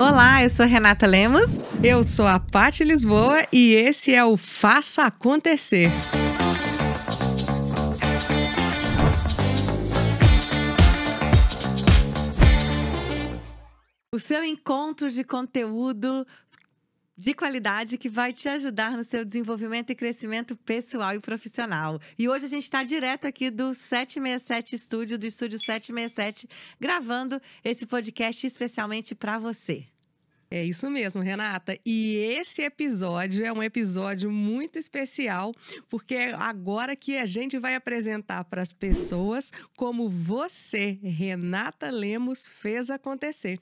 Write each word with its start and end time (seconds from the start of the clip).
Olá, 0.00 0.44
eu 0.44 0.48
sou 0.48 0.64
Renata 0.64 1.08
Lemos. 1.08 1.50
Eu 1.82 2.04
sou 2.04 2.24
a 2.24 2.38
Paty 2.38 2.84
Lisboa 2.84 3.44
e 3.52 3.74
esse 3.74 4.14
é 4.14 4.24
o 4.24 4.36
Faça 4.36 5.02
Acontecer. 5.02 5.90
O 14.14 14.20
seu 14.20 14.44
encontro 14.44 15.10
de 15.10 15.24
conteúdo 15.24 16.24
de 17.18 17.34
qualidade 17.34 17.98
que 17.98 18.08
vai 18.08 18.32
te 18.32 18.48
ajudar 18.48 18.96
no 18.96 19.02
seu 19.02 19.24
desenvolvimento 19.24 19.90
e 19.90 19.94
crescimento 19.94 20.54
pessoal 20.54 21.14
e 21.14 21.20
profissional. 21.20 22.00
E 22.16 22.28
hoje 22.28 22.44
a 22.44 22.48
gente 22.48 22.62
está 22.62 22.84
direto 22.84 23.26
aqui 23.26 23.50
do 23.50 23.74
767 23.74 24.76
Estúdio, 24.76 25.18
do 25.18 25.26
Estúdio 25.26 25.58
767, 25.58 26.48
gravando 26.78 27.42
esse 27.64 27.84
podcast 27.86 28.46
especialmente 28.46 29.16
para 29.16 29.36
você. 29.36 29.84
É 30.50 30.64
isso 30.64 30.90
mesmo, 30.90 31.20
Renata. 31.20 31.78
E 31.84 32.16
esse 32.16 32.62
episódio 32.62 33.44
é 33.44 33.52
um 33.52 33.62
episódio 33.62 34.30
muito 34.30 34.78
especial, 34.78 35.54
porque 35.90 36.14
é 36.14 36.34
agora 36.34 36.96
que 36.96 37.18
a 37.18 37.26
gente 37.26 37.58
vai 37.58 37.74
apresentar 37.74 38.44
para 38.44 38.62
as 38.62 38.72
pessoas 38.72 39.52
como 39.76 40.08
você, 40.08 40.98
Renata 41.02 41.90
Lemos, 41.90 42.48
fez 42.48 42.88
acontecer. 42.88 43.60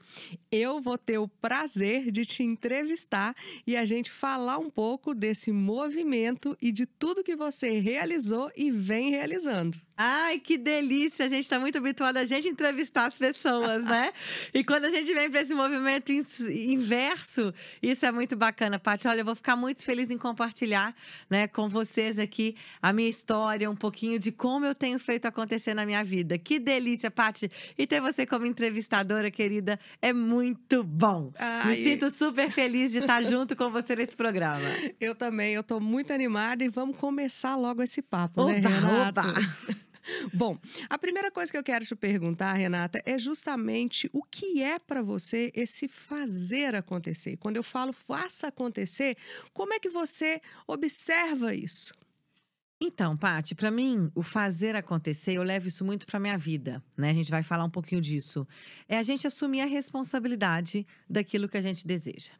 Eu 0.50 0.80
vou 0.80 0.96
ter 0.96 1.18
o 1.18 1.26
prazer 1.26 2.12
de 2.12 2.24
te 2.24 2.44
entrevistar 2.44 3.34
e 3.66 3.76
a 3.76 3.84
gente 3.84 4.10
falar 4.10 4.58
um 4.58 4.70
pouco 4.70 5.12
desse 5.12 5.50
movimento 5.50 6.56
e 6.62 6.70
de 6.70 6.86
tudo 6.86 7.24
que 7.24 7.34
você 7.34 7.80
realizou 7.80 8.50
e 8.56 8.70
vem 8.70 9.10
realizando. 9.10 9.85
Ai, 9.98 10.38
que 10.38 10.58
delícia! 10.58 11.24
A 11.24 11.28
gente 11.28 11.40
está 11.40 11.58
muito 11.58 11.78
habituado 11.78 12.18
a 12.18 12.24
gente 12.26 12.48
entrevistar 12.48 13.06
as 13.06 13.16
pessoas, 13.16 13.82
né? 13.82 14.12
e 14.52 14.62
quando 14.62 14.84
a 14.84 14.90
gente 14.90 15.12
vem 15.14 15.30
para 15.30 15.40
esse 15.40 15.54
movimento 15.54 16.12
inverso, 16.12 17.52
isso 17.82 18.04
é 18.04 18.12
muito 18.12 18.36
bacana, 18.36 18.78
Paty. 18.78 19.08
Olha, 19.08 19.20
eu 19.20 19.24
vou 19.24 19.34
ficar 19.34 19.56
muito 19.56 19.82
feliz 19.82 20.10
em 20.10 20.18
compartilhar 20.18 20.94
né, 21.30 21.48
com 21.48 21.66
vocês 21.66 22.18
aqui 22.18 22.54
a 22.82 22.92
minha 22.92 23.08
história, 23.08 23.70
um 23.70 23.76
pouquinho 23.76 24.18
de 24.18 24.30
como 24.30 24.66
eu 24.66 24.74
tenho 24.74 24.98
feito 24.98 25.24
acontecer 25.24 25.72
na 25.72 25.86
minha 25.86 26.04
vida. 26.04 26.36
Que 26.36 26.58
delícia, 26.58 27.10
Paty! 27.10 27.50
E 27.78 27.86
ter 27.86 28.00
você 28.00 28.26
como 28.26 28.44
entrevistadora, 28.44 29.30
querida, 29.30 29.80
é 30.02 30.12
muito 30.12 30.84
bom. 30.84 31.32
Ai. 31.38 31.76
Me 31.76 31.84
sinto 31.84 32.10
super 32.10 32.50
feliz 32.50 32.92
de 32.92 32.98
estar 32.98 33.24
junto 33.24 33.56
com 33.56 33.70
você 33.70 33.96
nesse 33.96 34.14
programa. 34.14 34.60
Eu 35.00 35.14
também, 35.14 35.54
eu 35.54 35.60
estou 35.60 35.80
muito 35.80 36.12
animada 36.12 36.64
e 36.64 36.68
vamos 36.68 36.96
começar 36.96 37.54
logo 37.56 37.82
esse 37.82 38.00
papo, 38.00 38.46
né, 38.46 38.58
oba, 38.58 38.68
né, 38.68 38.76
Renata? 38.76 39.20
Oba. 39.20 39.76
Bom, 40.32 40.58
a 40.88 40.98
primeira 40.98 41.30
coisa 41.30 41.50
que 41.50 41.58
eu 41.58 41.64
quero 41.64 41.84
te 41.84 41.94
perguntar, 41.94 42.54
Renata, 42.54 43.02
é 43.04 43.18
justamente 43.18 44.08
o 44.12 44.22
que 44.22 44.62
é 44.62 44.78
para 44.78 45.02
você 45.02 45.50
esse 45.54 45.88
fazer 45.88 46.74
acontecer. 46.74 47.36
Quando 47.36 47.56
eu 47.56 47.62
falo 47.62 47.92
faça 47.92 48.48
acontecer, 48.48 49.16
como 49.52 49.74
é 49.74 49.78
que 49.78 49.88
você 49.88 50.40
observa 50.66 51.54
isso? 51.54 51.94
Então, 52.78 53.16
Pati, 53.16 53.54
para 53.54 53.70
mim, 53.70 54.10
o 54.14 54.22
fazer 54.22 54.76
acontecer, 54.76 55.32
eu 55.32 55.42
levo 55.42 55.66
isso 55.66 55.82
muito 55.82 56.06
para 56.06 56.20
minha 56.20 56.36
vida, 56.36 56.84
né? 56.94 57.10
A 57.10 57.14
gente 57.14 57.30
vai 57.30 57.42
falar 57.42 57.64
um 57.64 57.70
pouquinho 57.70 58.02
disso. 58.02 58.46
É 58.86 58.98
a 58.98 59.02
gente 59.02 59.26
assumir 59.26 59.62
a 59.62 59.66
responsabilidade 59.66 60.86
daquilo 61.08 61.48
que 61.48 61.56
a 61.56 61.62
gente 61.62 61.86
deseja. 61.86 62.32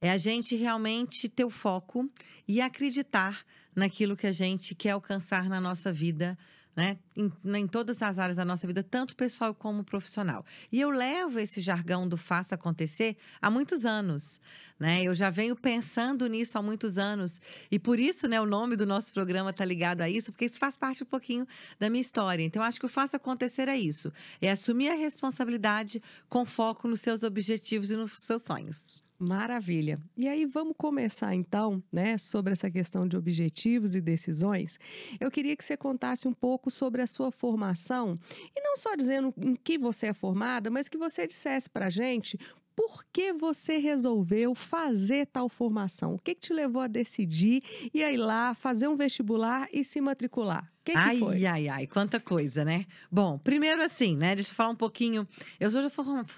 É 0.00 0.10
a 0.10 0.16
gente 0.16 0.56
realmente 0.56 1.28
ter 1.28 1.44
o 1.44 1.50
foco 1.50 2.10
e 2.48 2.60
acreditar 2.60 3.44
naquilo 3.74 4.16
que 4.16 4.26
a 4.26 4.32
gente 4.32 4.74
quer 4.74 4.90
alcançar 4.90 5.46
na 5.46 5.60
nossa 5.60 5.92
vida 5.92 6.38
né? 6.76 6.98
Em, 7.16 7.32
em, 7.42 7.66
todas 7.66 8.02
as 8.02 8.18
áreas 8.18 8.36
da 8.36 8.44
nossa 8.44 8.66
vida, 8.66 8.82
tanto 8.82 9.16
pessoal 9.16 9.54
como 9.54 9.82
profissional. 9.82 10.44
E 10.70 10.78
eu 10.78 10.90
levo 10.90 11.38
esse 11.38 11.62
jargão 11.62 12.06
do 12.06 12.18
faça 12.18 12.54
acontecer 12.54 13.16
há 13.40 13.50
muitos 13.50 13.86
anos. 13.86 14.38
Né? 14.78 15.02
Eu 15.02 15.14
já 15.14 15.30
venho 15.30 15.56
pensando 15.56 16.26
nisso 16.26 16.58
há 16.58 16.62
muitos 16.62 16.98
anos. 16.98 17.40
E 17.70 17.78
por 17.78 17.98
isso, 17.98 18.28
né, 18.28 18.38
o 18.38 18.44
nome 18.44 18.76
do 18.76 18.84
nosso 18.84 19.10
programa 19.10 19.48
está 19.48 19.64
ligado 19.64 20.02
a 20.02 20.08
isso, 20.08 20.30
porque 20.30 20.44
isso 20.44 20.58
faz 20.58 20.76
parte 20.76 21.02
um 21.02 21.06
pouquinho 21.06 21.48
da 21.78 21.88
minha 21.88 22.02
história. 22.02 22.44
Então, 22.44 22.62
acho 22.62 22.78
que 22.78 22.84
o 22.84 22.90
faça 22.90 23.16
acontecer 23.16 23.68
é 23.68 23.76
isso: 23.78 24.12
é 24.38 24.50
assumir 24.50 24.90
a 24.90 24.94
responsabilidade 24.94 26.02
com 26.28 26.44
foco 26.44 26.86
nos 26.86 27.00
seus 27.00 27.22
objetivos 27.22 27.90
e 27.90 27.96
nos 27.96 28.12
seus 28.18 28.42
sonhos. 28.42 29.05
Maravilha. 29.18 29.98
E 30.16 30.28
aí 30.28 30.44
vamos 30.44 30.74
começar 30.76 31.34
então, 31.34 31.82
né, 31.90 32.18
sobre 32.18 32.52
essa 32.52 32.70
questão 32.70 33.08
de 33.08 33.16
objetivos 33.16 33.94
e 33.94 34.00
decisões. 34.00 34.78
Eu 35.18 35.30
queria 35.30 35.56
que 35.56 35.64
você 35.64 35.76
contasse 35.76 36.28
um 36.28 36.34
pouco 36.34 36.70
sobre 36.70 37.00
a 37.00 37.06
sua 37.06 37.32
formação 37.32 38.18
e 38.54 38.60
não 38.60 38.76
só 38.76 38.94
dizendo 38.94 39.32
em 39.38 39.56
que 39.56 39.78
você 39.78 40.08
é 40.08 40.12
formada, 40.12 40.70
mas 40.70 40.88
que 40.88 40.98
você 40.98 41.26
dissesse 41.26 41.70
para 41.70 41.88
gente 41.88 42.38
por 42.76 43.02
que 43.10 43.32
você 43.32 43.78
resolveu 43.78 44.54
fazer 44.54 45.26
tal 45.26 45.48
formação? 45.48 46.14
O 46.14 46.18
que, 46.18 46.34
que 46.34 46.42
te 46.42 46.52
levou 46.52 46.82
a 46.82 46.86
decidir 46.86 47.62
e 47.92 48.04
aí 48.04 48.18
lá 48.18 48.54
fazer 48.54 48.86
um 48.86 48.94
vestibular 48.94 49.66
e 49.72 49.82
se 49.82 49.98
matricular? 49.98 50.70
Que 50.84 50.92
que 50.92 50.98
ai, 50.98 51.18
foi? 51.18 51.46
ai, 51.46 51.68
ai, 51.68 51.86
quanta 51.86 52.20
coisa, 52.20 52.64
né? 52.64 52.84
Bom, 53.10 53.38
primeiro 53.38 53.82
assim, 53.82 54.14
né? 54.14 54.36
Deixa 54.36 54.50
eu 54.50 54.54
falar 54.54 54.70
um 54.70 54.76
pouquinho. 54.76 55.26
Eu 55.58 55.68
hoje 55.68 55.88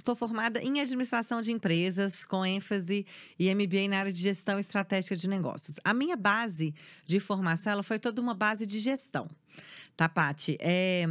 sou 0.02 0.16
formada 0.16 0.62
em 0.62 0.80
administração 0.80 1.42
de 1.42 1.52
empresas, 1.52 2.24
com 2.24 2.46
ênfase 2.46 3.04
e 3.38 3.54
MBA 3.54 3.88
na 3.90 3.98
área 3.98 4.12
de 4.12 4.20
gestão 4.20 4.58
estratégica 4.58 5.16
de 5.16 5.28
negócios. 5.28 5.76
A 5.84 5.92
minha 5.92 6.16
base 6.16 6.72
de 7.04 7.20
formação, 7.20 7.72
ela 7.72 7.82
foi 7.82 7.98
toda 7.98 8.22
uma 8.22 8.32
base 8.32 8.64
de 8.64 8.78
gestão 8.78 9.28
tá, 9.98 10.08
Paty? 10.08 10.56
É, 10.60 11.04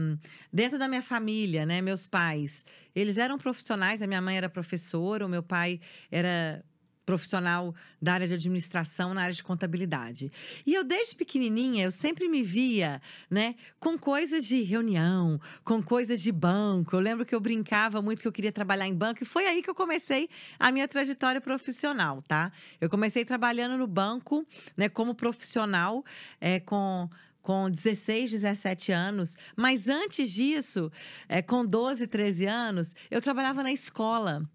dentro 0.52 0.80
da 0.80 0.88
minha 0.88 1.02
família, 1.02 1.66
né, 1.66 1.82
meus 1.82 2.08
pais, 2.08 2.64
eles 2.96 3.18
eram 3.18 3.38
profissionais, 3.38 4.02
a 4.02 4.08
minha 4.08 4.22
mãe 4.22 4.38
era 4.38 4.48
professora, 4.48 5.26
o 5.26 5.30
meu 5.30 5.44
pai 5.44 5.82
era 6.10 6.64
profissional 7.06 7.74
da 8.02 8.14
área 8.14 8.28
de 8.28 8.34
administração, 8.34 9.14
na 9.14 9.24
área 9.24 9.34
de 9.34 9.44
contabilidade. 9.44 10.32
E 10.66 10.74
eu, 10.74 10.86
desde 10.86 11.16
pequenininha, 11.16 11.86
eu 11.86 11.92
sempre 11.92 12.30
me 12.30 12.42
via, 12.42 13.02
né, 13.30 13.56
com 13.78 13.98
coisas 13.98 14.46
de 14.46 14.62
reunião, 14.62 15.40
com 15.66 15.84
coisas 15.84 16.22
de 16.22 16.32
banco. 16.32 16.96
Eu 16.96 17.00
lembro 17.02 17.26
que 17.26 17.36
eu 17.36 17.40
brincava 17.42 18.02
muito 18.02 18.22
que 18.22 18.28
eu 18.28 18.32
queria 18.32 18.54
trabalhar 18.54 18.88
em 18.88 18.94
banco 18.94 19.22
e 19.22 19.26
foi 19.26 19.48
aí 19.48 19.62
que 19.62 19.70
eu 19.70 19.76
comecei 19.76 20.30
a 20.58 20.72
minha 20.72 20.88
trajetória 20.88 21.42
profissional, 21.42 22.22
tá? 22.22 22.54
Eu 22.80 22.90
comecei 22.90 23.26
trabalhando 23.26 23.78
no 23.78 23.88
banco, 23.88 24.46
né, 24.78 24.88
como 24.88 25.14
profissional, 25.14 26.06
é, 26.40 26.60
com 26.62 27.10
com 27.48 27.72
16, 27.72 28.32
17 28.32 28.92
anos. 28.92 29.38
Mas 29.56 29.88
antes 29.88 30.34
disso, 30.34 30.92
é, 31.30 31.42
com 31.42 31.66
12, 31.66 32.06
13 32.06 32.46
anos, 32.46 32.94
eu 33.10 33.22
trabalhava 33.22 33.64
na 33.64 33.72
escola 33.72 34.46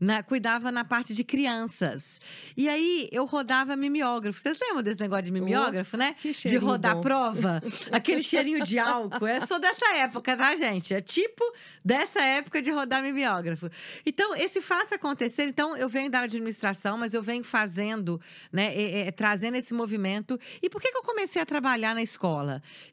na, 0.00 0.22
cuidava 0.22 0.70
na 0.70 0.84
parte 0.84 1.14
de 1.14 1.24
crianças. 1.24 2.20
E 2.56 2.68
aí 2.68 3.08
eu 3.10 3.24
rodava 3.24 3.76
mimeógrafo. 3.76 4.38
Vocês 4.38 4.58
lembram 4.60 4.82
desse 4.82 5.00
negócio 5.00 5.24
de 5.24 5.32
mimeógrafo, 5.32 5.96
oh, 5.96 5.98
né? 5.98 6.14
de 6.22 6.56
rodar 6.56 6.96
bom. 6.96 7.00
prova. 7.00 7.62
Aquele 7.90 8.22
cheirinho 8.22 8.62
de 8.62 8.78
álcool. 8.78 9.26
Eu 9.26 9.46
sou 9.46 9.58
dessa 9.58 9.96
época, 9.96 10.36
tá, 10.36 10.54
gente? 10.56 10.94
É 10.94 11.00
tipo 11.00 11.42
dessa 11.84 12.22
época 12.22 12.60
de 12.60 12.70
rodar 12.70 13.02
mimeógrafo. 13.02 13.70
Então, 14.04 14.34
esse 14.34 14.60
faça 14.60 14.96
acontecer. 14.96 15.44
Então, 15.44 15.76
eu 15.76 15.88
venho 15.88 16.10
da 16.10 16.18
área 16.18 16.28
de 16.28 16.36
administração, 16.36 16.98
mas 16.98 17.14
eu 17.14 17.22
venho 17.22 17.42
fazendo, 17.42 18.20
né? 18.52 18.74
É, 18.74 19.08
é, 19.08 19.10
trazendo 19.10 19.56
esse 19.56 19.72
movimento. 19.72 20.38
E 20.62 20.68
por 20.68 20.80
que, 20.80 20.90
que 20.90 20.98
eu 20.98 21.02
comecei 21.02 21.40
a 21.40 21.46
trabalhar 21.46 21.94
na 21.94 22.02
escola? 22.02 22.35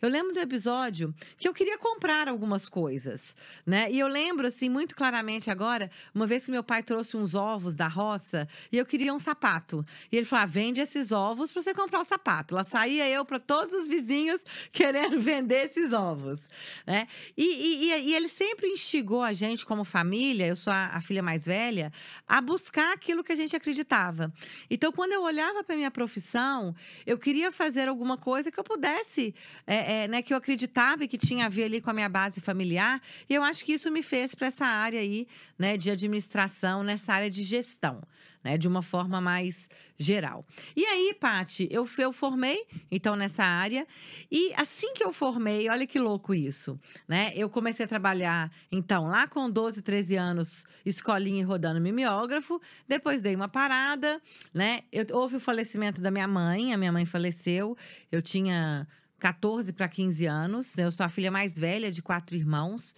Eu 0.01 0.09
lembro 0.09 0.33
do 0.33 0.39
episódio 0.39 1.13
que 1.37 1.47
eu 1.47 1.53
queria 1.53 1.77
comprar 1.77 2.27
algumas 2.27 2.67
coisas, 2.69 3.35
né? 3.65 3.91
E 3.91 3.99
eu 3.99 4.07
lembro, 4.07 4.47
assim, 4.47 4.69
muito 4.69 4.95
claramente 4.95 5.49
agora, 5.49 5.89
uma 6.13 6.27
vez 6.27 6.45
que 6.45 6.51
meu 6.51 6.63
pai 6.63 6.83
trouxe 6.83 7.17
uns 7.17 7.35
ovos 7.35 7.75
da 7.75 7.87
roça 7.87 8.47
e 8.71 8.77
eu 8.77 8.85
queria 8.85 9.13
um 9.13 9.19
sapato. 9.19 9.85
E 10.11 10.17
ele 10.17 10.25
falou: 10.25 10.43
ah, 10.43 10.45
vende 10.45 10.79
esses 10.79 11.11
ovos 11.11 11.51
para 11.51 11.61
você 11.61 11.73
comprar 11.73 11.99
o 11.99 12.03
sapato. 12.03 12.55
Lá 12.55 12.63
saía 12.63 13.07
eu 13.09 13.25
para 13.25 13.39
todos 13.39 13.73
os 13.73 13.87
vizinhos 13.87 14.41
querendo 14.71 15.19
vender 15.19 15.65
esses 15.65 15.93
ovos. 15.93 16.49
Né? 16.85 17.07
E, 17.37 17.45
e, 17.45 18.09
e, 18.09 18.15
ele 18.15 18.27
sempre 18.27 18.67
instigou 18.67 19.21
a 19.23 19.33
gente, 19.33 19.65
como 19.65 19.83
família, 19.83 20.47
eu 20.47 20.55
sou 20.55 20.71
a, 20.71 20.87
a 20.93 21.01
filha 21.01 21.21
mais 21.21 21.45
velha, 21.45 21.91
a 22.27 22.41
buscar 22.41 22.93
aquilo 22.93 23.23
que 23.23 23.31
a 23.31 23.35
gente 23.35 23.55
acreditava. 23.55 24.31
Então, 24.69 24.91
quando 24.91 25.13
eu 25.13 25.23
olhava 25.23 25.63
para 25.63 25.75
minha 25.75 25.91
profissão, 25.91 26.75
eu 27.05 27.17
queria 27.17 27.51
fazer 27.51 27.87
alguma 27.87 28.17
coisa 28.17 28.51
que 28.51 28.59
eu 28.59 28.63
pudesse, 28.63 29.32
é, 29.65 30.03
é, 30.03 30.07
né, 30.07 30.21
que 30.21 30.33
eu 30.33 30.37
acreditava 30.37 31.03
e 31.03 31.07
que 31.07 31.17
tinha 31.17 31.45
a 31.45 31.49
ver 31.49 31.65
ali 31.65 31.81
com 31.81 31.89
a 31.89 31.93
minha 31.93 32.09
base 32.09 32.41
familiar. 32.41 33.01
E 33.29 33.33
eu 33.33 33.43
acho 33.43 33.63
que 33.65 33.73
isso 33.73 33.91
me 33.91 34.01
fez 34.01 34.35
para 34.35 34.47
essa 34.47 34.65
área 34.65 34.99
aí, 34.99 35.27
né, 35.57 35.77
de 35.77 35.89
administração 35.91 36.83
nessa 36.83 37.13
área 37.13 37.29
de 37.29 37.43
gestão, 37.43 38.01
né? 38.43 38.57
De 38.57 38.67
uma 38.67 38.81
forma 38.81 39.21
mais 39.21 39.69
geral. 39.97 40.45
E 40.75 40.83
aí, 40.85 41.15
Pati, 41.19 41.67
eu, 41.71 41.87
eu 41.97 42.11
formei, 42.11 42.65
então, 42.91 43.15
nessa 43.15 43.43
área. 43.43 43.87
E 44.29 44.53
assim 44.55 44.93
que 44.93 45.03
eu 45.03 45.13
formei, 45.13 45.69
olha 45.69 45.87
que 45.87 45.97
louco 45.97 46.33
isso, 46.33 46.79
né? 47.07 47.31
Eu 47.35 47.49
comecei 47.49 47.85
a 47.85 47.87
trabalhar, 47.87 48.51
então, 48.71 49.07
lá 49.07 49.27
com 49.27 49.49
12, 49.49 49.81
13 49.81 50.15
anos, 50.15 50.65
escolinha 50.85 51.41
e 51.41 51.43
rodando 51.43 51.79
mimeógrafo. 51.79 52.61
Depois 52.87 53.21
dei 53.21 53.35
uma 53.35 53.47
parada, 53.47 54.21
né? 54.53 54.81
Eu, 54.91 55.05
houve 55.13 55.37
o 55.37 55.39
falecimento 55.39 56.01
da 56.01 56.11
minha 56.11 56.27
mãe, 56.27 56.73
a 56.73 56.77
minha 56.77 56.91
mãe 56.91 57.05
faleceu. 57.05 57.77
Eu 58.11 58.21
tinha 58.21 58.87
14 59.23 59.71
para 59.71 59.87
15 59.87 60.25
anos. 60.25 60.77
Eu 60.77 60.91
sou 60.91 61.05
a 61.05 61.07
filha 61.07 61.31
mais 61.31 61.57
velha 61.57 61.89
de 61.89 62.01
quatro 62.01 62.35
irmãos. 62.35 62.93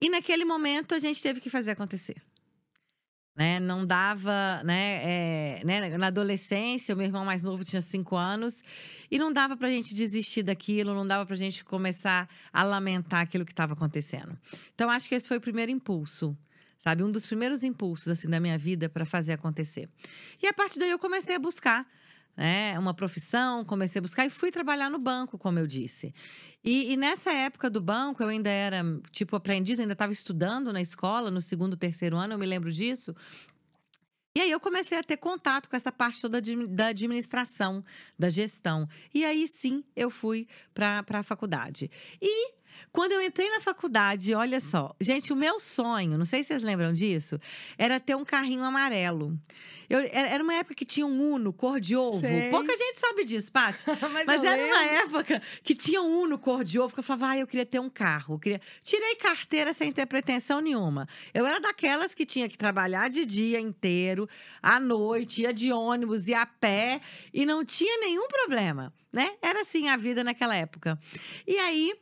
E 0.00 0.08
naquele 0.08 0.44
momento 0.44 0.94
a 0.94 1.00
gente 1.00 1.20
teve 1.20 1.40
que 1.40 1.50
fazer 1.50 1.72
acontecer. 1.72 2.14
né? 3.36 3.58
Não 3.58 3.84
dava, 3.84 4.62
né, 4.62 5.00
é, 5.02 5.62
né? 5.64 5.98
Na 5.98 6.06
adolescência, 6.06 6.94
o 6.94 6.96
meu 6.96 7.08
irmão 7.08 7.24
mais 7.24 7.42
novo 7.42 7.64
tinha 7.64 7.82
cinco 7.82 8.14
anos 8.14 8.62
e 9.10 9.18
não 9.18 9.32
dava 9.32 9.56
para 9.56 9.66
a 9.66 9.70
gente 9.70 9.92
desistir 9.92 10.44
daquilo, 10.44 10.94
não 10.94 11.04
dava 11.04 11.26
para 11.26 11.34
a 11.34 11.38
gente 11.38 11.64
começar 11.64 12.28
a 12.52 12.62
lamentar 12.62 13.22
aquilo 13.22 13.44
que 13.44 13.50
estava 13.50 13.72
acontecendo. 13.72 14.38
Então, 14.76 14.88
acho 14.88 15.08
que 15.08 15.16
esse 15.16 15.26
foi 15.26 15.38
o 15.38 15.40
primeiro 15.40 15.72
impulso, 15.72 16.38
sabe? 16.78 17.02
Um 17.02 17.10
dos 17.10 17.26
primeiros 17.26 17.64
impulsos 17.64 18.06
assim 18.06 18.28
da 18.28 18.38
minha 18.38 18.56
vida 18.56 18.88
para 18.88 19.04
fazer 19.04 19.32
acontecer. 19.32 19.88
E 20.40 20.46
a 20.46 20.52
partir 20.52 20.78
daí 20.78 20.90
eu 20.90 21.00
comecei 21.00 21.34
a 21.34 21.38
buscar 21.40 21.84
né, 22.36 22.78
uma 22.78 22.94
profissão, 22.94 23.64
comecei 23.64 23.98
a 23.98 24.02
buscar 24.02 24.26
e 24.26 24.30
fui 24.30 24.50
trabalhar 24.50 24.90
no 24.90 24.98
banco, 24.98 25.38
como 25.38 25.58
eu 25.58 25.66
disse. 25.66 26.14
E, 26.62 26.92
e 26.92 26.96
nessa 26.96 27.32
época 27.32 27.70
do 27.70 27.80
banco, 27.80 28.22
eu 28.22 28.28
ainda 28.28 28.50
era, 28.50 28.82
tipo, 29.10 29.36
aprendiz, 29.36 29.78
ainda 29.78 29.92
estava 29.92 30.12
estudando 30.12 30.72
na 30.72 30.80
escola, 30.80 31.30
no 31.30 31.40
segundo, 31.40 31.76
terceiro 31.76 32.16
ano, 32.16 32.34
eu 32.34 32.38
me 32.38 32.46
lembro 32.46 32.72
disso. 32.72 33.14
E 34.36 34.40
aí 34.40 34.50
eu 34.50 34.58
comecei 34.58 34.98
a 34.98 35.02
ter 35.02 35.16
contato 35.16 35.68
com 35.68 35.76
essa 35.76 35.92
parte 35.92 36.20
toda 36.20 36.42
da 36.68 36.88
administração, 36.88 37.84
da 38.18 38.28
gestão. 38.28 38.88
E 39.14 39.24
aí 39.24 39.46
sim 39.46 39.84
eu 39.94 40.10
fui 40.10 40.48
para 40.74 41.04
a 41.08 41.22
faculdade. 41.22 41.88
E 42.20 42.52
quando 42.92 43.12
eu 43.12 43.22
entrei 43.22 43.50
na 43.50 43.60
faculdade, 43.60 44.34
olha 44.34 44.60
só, 44.60 44.94
gente, 45.00 45.32
o 45.32 45.36
meu 45.36 45.58
sonho, 45.58 46.16
não 46.16 46.24
sei 46.24 46.42
se 46.42 46.48
vocês 46.48 46.62
lembram 46.62 46.92
disso, 46.92 47.38
era 47.76 47.98
ter 47.98 48.14
um 48.14 48.24
carrinho 48.24 48.64
amarelo. 48.64 49.38
Eu, 49.88 49.98
era 50.12 50.42
uma 50.42 50.54
época 50.54 50.74
que 50.74 50.84
tinha 50.84 51.06
um 51.06 51.34
Uno 51.34 51.52
cor 51.52 51.78
de 51.78 51.96
ovo. 51.96 52.18
Sei. 52.18 52.48
Pouca 52.48 52.74
gente 52.76 52.98
sabe 52.98 53.24
disso, 53.24 53.52
Paty. 53.52 53.84
Mas, 54.12 54.26
Mas 54.26 54.44
era 54.44 54.56
lembro. 54.56 54.66
uma 54.66 54.84
época 54.84 55.42
que 55.62 55.74
tinha 55.74 56.00
um 56.00 56.22
Uno 56.22 56.38
cor 56.38 56.64
de 56.64 56.78
ovo 56.78 56.92
que 56.92 57.00
eu 57.00 57.04
falava, 57.04 57.28
ah, 57.28 57.38
eu 57.38 57.46
queria 57.46 57.66
ter 57.66 57.80
um 57.80 57.90
carro. 57.90 58.34
Eu 58.34 58.38
queria... 58.38 58.60
Tirei 58.82 59.16
carteira 59.16 59.72
sem 59.72 59.92
ter 59.92 60.06
pretensão 60.06 60.60
nenhuma. 60.60 61.06
Eu 61.32 61.46
era 61.46 61.60
daquelas 61.60 62.14
que 62.14 62.24
tinha 62.24 62.48
que 62.48 62.56
trabalhar 62.56 63.10
de 63.10 63.26
dia 63.26 63.60
inteiro, 63.60 64.28
à 64.62 64.80
noite, 64.80 65.42
ia 65.42 65.52
de 65.52 65.72
ônibus, 65.72 66.28
ia 66.28 66.42
a 66.42 66.46
pé, 66.46 67.00
e 67.32 67.44
não 67.44 67.64
tinha 67.64 67.98
nenhum 67.98 68.26
problema, 68.28 68.92
né? 69.12 69.34
Era 69.42 69.60
assim 69.62 69.88
a 69.88 69.96
vida 69.96 70.24
naquela 70.24 70.56
época. 70.56 70.98
E 71.46 71.58
aí. 71.58 71.94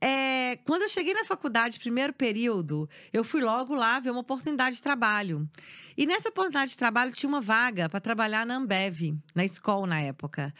É, 0.00 0.56
quando 0.64 0.82
eu 0.82 0.88
cheguei 0.88 1.14
na 1.14 1.24
faculdade, 1.24 1.78
primeiro 1.78 2.12
período, 2.12 2.88
eu 3.12 3.24
fui 3.24 3.40
logo 3.40 3.74
lá 3.74 3.98
ver 3.98 4.10
uma 4.10 4.20
oportunidade 4.20 4.76
de 4.76 4.82
trabalho. 4.82 5.48
E 5.96 6.04
nessa 6.04 6.28
oportunidade 6.28 6.72
de 6.72 6.76
trabalho 6.76 7.12
tinha 7.12 7.28
uma 7.28 7.40
vaga 7.40 7.88
para 7.88 8.00
trabalhar 8.00 8.44
na 8.44 8.56
Ambev, 8.56 9.14
na 9.34 9.44
escola 9.44 9.86
na 9.86 10.00
época. 10.00 10.54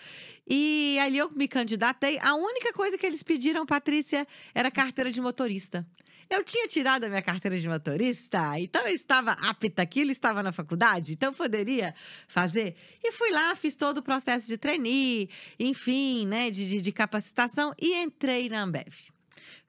E 0.48 0.98
ali 1.00 1.18
eu 1.18 1.30
me 1.30 1.46
candidatei. 1.46 2.18
A 2.20 2.34
única 2.34 2.72
coisa 2.72 2.96
que 2.96 3.04
eles 3.04 3.22
pediram, 3.22 3.66
Patrícia, 3.66 4.26
era 4.54 4.70
carteira 4.70 5.10
de 5.10 5.20
motorista. 5.20 5.86
Eu 6.28 6.42
tinha 6.42 6.66
tirado 6.66 7.04
a 7.04 7.08
minha 7.08 7.22
carteira 7.22 7.56
de 7.56 7.68
motorista, 7.68 8.58
então 8.58 8.82
eu 8.82 8.92
estava 8.92 9.30
apta 9.32 9.82
aquilo, 9.82 10.10
estava 10.10 10.42
na 10.42 10.50
faculdade, 10.50 11.12
então 11.12 11.32
poderia 11.32 11.94
fazer. 12.26 12.74
E 13.02 13.12
fui 13.12 13.30
lá, 13.30 13.54
fiz 13.54 13.76
todo 13.76 13.98
o 13.98 14.02
processo 14.02 14.44
de 14.44 14.58
trainee, 14.58 15.30
enfim, 15.56 16.26
né, 16.26 16.50
de, 16.50 16.68
de, 16.68 16.80
de 16.80 16.92
capacitação 16.92 17.72
e 17.80 17.94
entrei 17.94 18.48
na 18.48 18.62
Ambev. 18.62 19.15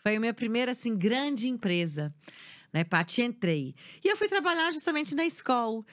Foi 0.08 0.16
a 0.16 0.20
minha 0.22 0.34
primeira, 0.34 0.72
assim, 0.72 0.96
grande 0.96 1.50
empresa. 1.50 2.16
Né, 2.72 2.86
Paty, 2.86 3.24
entrei. 3.24 3.76
E 4.02 4.08
eu 4.08 4.16
fui 4.16 4.30
trabalhar 4.30 4.72
justamente 4.72 5.14
na 5.14 5.26
escola. 5.26 5.84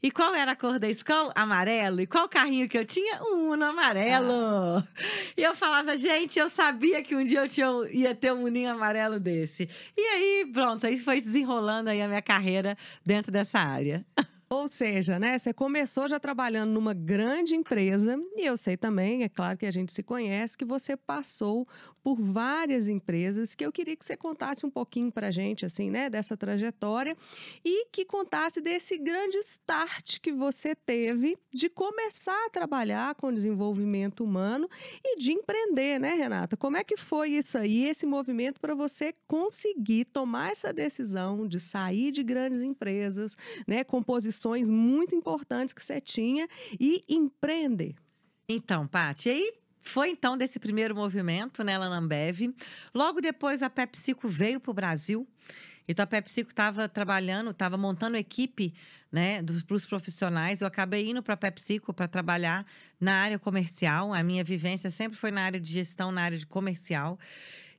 E 0.00 0.12
qual 0.12 0.32
era 0.32 0.52
a 0.52 0.54
cor 0.54 0.78
da 0.78 0.88
escola? 0.88 1.32
Amarelo. 1.34 2.00
E 2.00 2.06
qual 2.06 2.28
carrinho 2.28 2.68
que 2.68 2.78
eu 2.78 2.84
tinha? 2.84 3.20
Um 3.22 3.50
Uno 3.50 3.64
amarelo. 3.64 4.32
Ah. 4.32 4.88
E 5.36 5.42
eu 5.42 5.56
falava, 5.56 5.98
gente, 5.98 6.38
eu 6.38 6.48
sabia 6.48 7.02
que 7.02 7.16
um 7.16 7.24
dia 7.24 7.40
eu 7.40 7.48
tinha, 7.48 7.66
ia 7.90 8.14
ter 8.14 8.32
um 8.32 8.44
Uninho 8.44 8.70
amarelo 8.70 9.18
desse. 9.18 9.68
E 9.96 10.00
aí, 10.00 10.50
pronto, 10.52 10.86
aí 10.86 10.96
foi 10.96 11.20
desenrolando 11.20 11.90
aí 11.90 12.00
a 12.00 12.06
minha 12.06 12.22
carreira 12.22 12.78
dentro 13.04 13.32
dessa 13.32 13.58
área. 13.58 14.06
Ou 14.48 14.68
seja, 14.68 15.18
né, 15.18 15.36
você 15.36 15.52
começou 15.52 16.06
já 16.06 16.20
trabalhando 16.20 16.70
numa 16.70 16.94
grande 16.94 17.56
empresa, 17.56 18.16
e 18.36 18.46
eu 18.46 18.56
sei 18.56 18.76
também, 18.76 19.24
é 19.24 19.28
claro 19.28 19.58
que 19.58 19.66
a 19.66 19.70
gente 19.70 19.92
se 19.92 20.00
conhece, 20.00 20.56
que 20.56 20.64
você 20.64 20.96
passou 20.96 21.66
por 22.04 22.20
várias 22.20 22.86
empresas, 22.86 23.54
que 23.54 23.64
eu 23.64 23.72
queria 23.72 23.96
que 23.96 24.04
você 24.04 24.14
contasse 24.14 24.66
um 24.66 24.70
pouquinho 24.70 25.10
para 25.10 25.28
a 25.28 25.30
gente, 25.30 25.64
assim, 25.64 25.90
né, 25.90 26.10
dessa 26.10 26.36
trajetória 26.36 27.16
e 27.64 27.86
que 27.86 28.04
contasse 28.04 28.60
desse 28.60 28.98
grande 28.98 29.38
start 29.38 30.18
que 30.20 30.30
você 30.30 30.74
teve 30.74 31.38
de 31.50 31.70
começar 31.70 32.38
a 32.46 32.50
trabalhar 32.50 33.14
com 33.14 33.32
desenvolvimento 33.32 34.22
humano 34.22 34.68
e 35.02 35.16
de 35.16 35.32
empreender, 35.32 35.98
né, 35.98 36.12
Renata? 36.12 36.58
Como 36.58 36.76
é 36.76 36.84
que 36.84 36.98
foi 36.98 37.30
isso 37.30 37.56
aí, 37.56 37.86
esse 37.86 38.04
movimento 38.04 38.60
para 38.60 38.74
você 38.74 39.14
conseguir 39.26 40.04
tomar 40.04 40.52
essa 40.52 40.74
decisão 40.74 41.48
de 41.48 41.58
sair 41.58 42.12
de 42.12 42.22
grandes 42.22 42.60
empresas, 42.60 43.34
né, 43.66 43.82
com 43.82 44.02
posições 44.02 44.68
muito 44.68 45.14
importantes 45.14 45.72
que 45.72 45.82
você 45.82 46.02
tinha 46.02 46.46
e 46.78 47.02
empreender? 47.08 47.94
Então, 48.46 48.86
Paty, 48.86 49.30
aí 49.30 49.63
foi 49.84 50.08
então 50.08 50.36
desse 50.36 50.58
primeiro 50.58 50.94
movimento, 50.94 51.62
né, 51.62 51.76
lá 51.76 51.88
na 51.88 51.98
Ambev. 51.98 52.54
Logo 52.94 53.20
depois 53.20 53.62
a 53.62 53.68
PepsiCo 53.68 54.26
veio 54.28 54.58
para 54.58 54.70
o 54.70 54.74
Brasil. 54.74 55.28
Então 55.86 56.02
a 56.02 56.06
PepsiCo 56.06 56.50
estava 56.50 56.88
trabalhando, 56.88 57.50
estava 57.50 57.76
montando 57.76 58.16
equipe, 58.16 58.74
né, 59.12 59.42
para 59.42 59.76
os 59.76 59.84
profissionais. 59.84 60.62
Eu 60.62 60.66
acabei 60.66 61.10
indo 61.10 61.22
para 61.22 61.34
a 61.34 61.36
PepsiCo 61.36 61.92
para 61.92 62.08
trabalhar 62.08 62.66
na 62.98 63.20
área 63.20 63.38
comercial. 63.38 64.14
A 64.14 64.22
minha 64.22 64.42
vivência 64.42 64.90
sempre 64.90 65.18
foi 65.18 65.30
na 65.30 65.42
área 65.42 65.60
de 65.60 65.70
gestão, 65.70 66.10
na 66.10 66.22
área 66.22 66.38
de 66.38 66.46
comercial. 66.46 67.18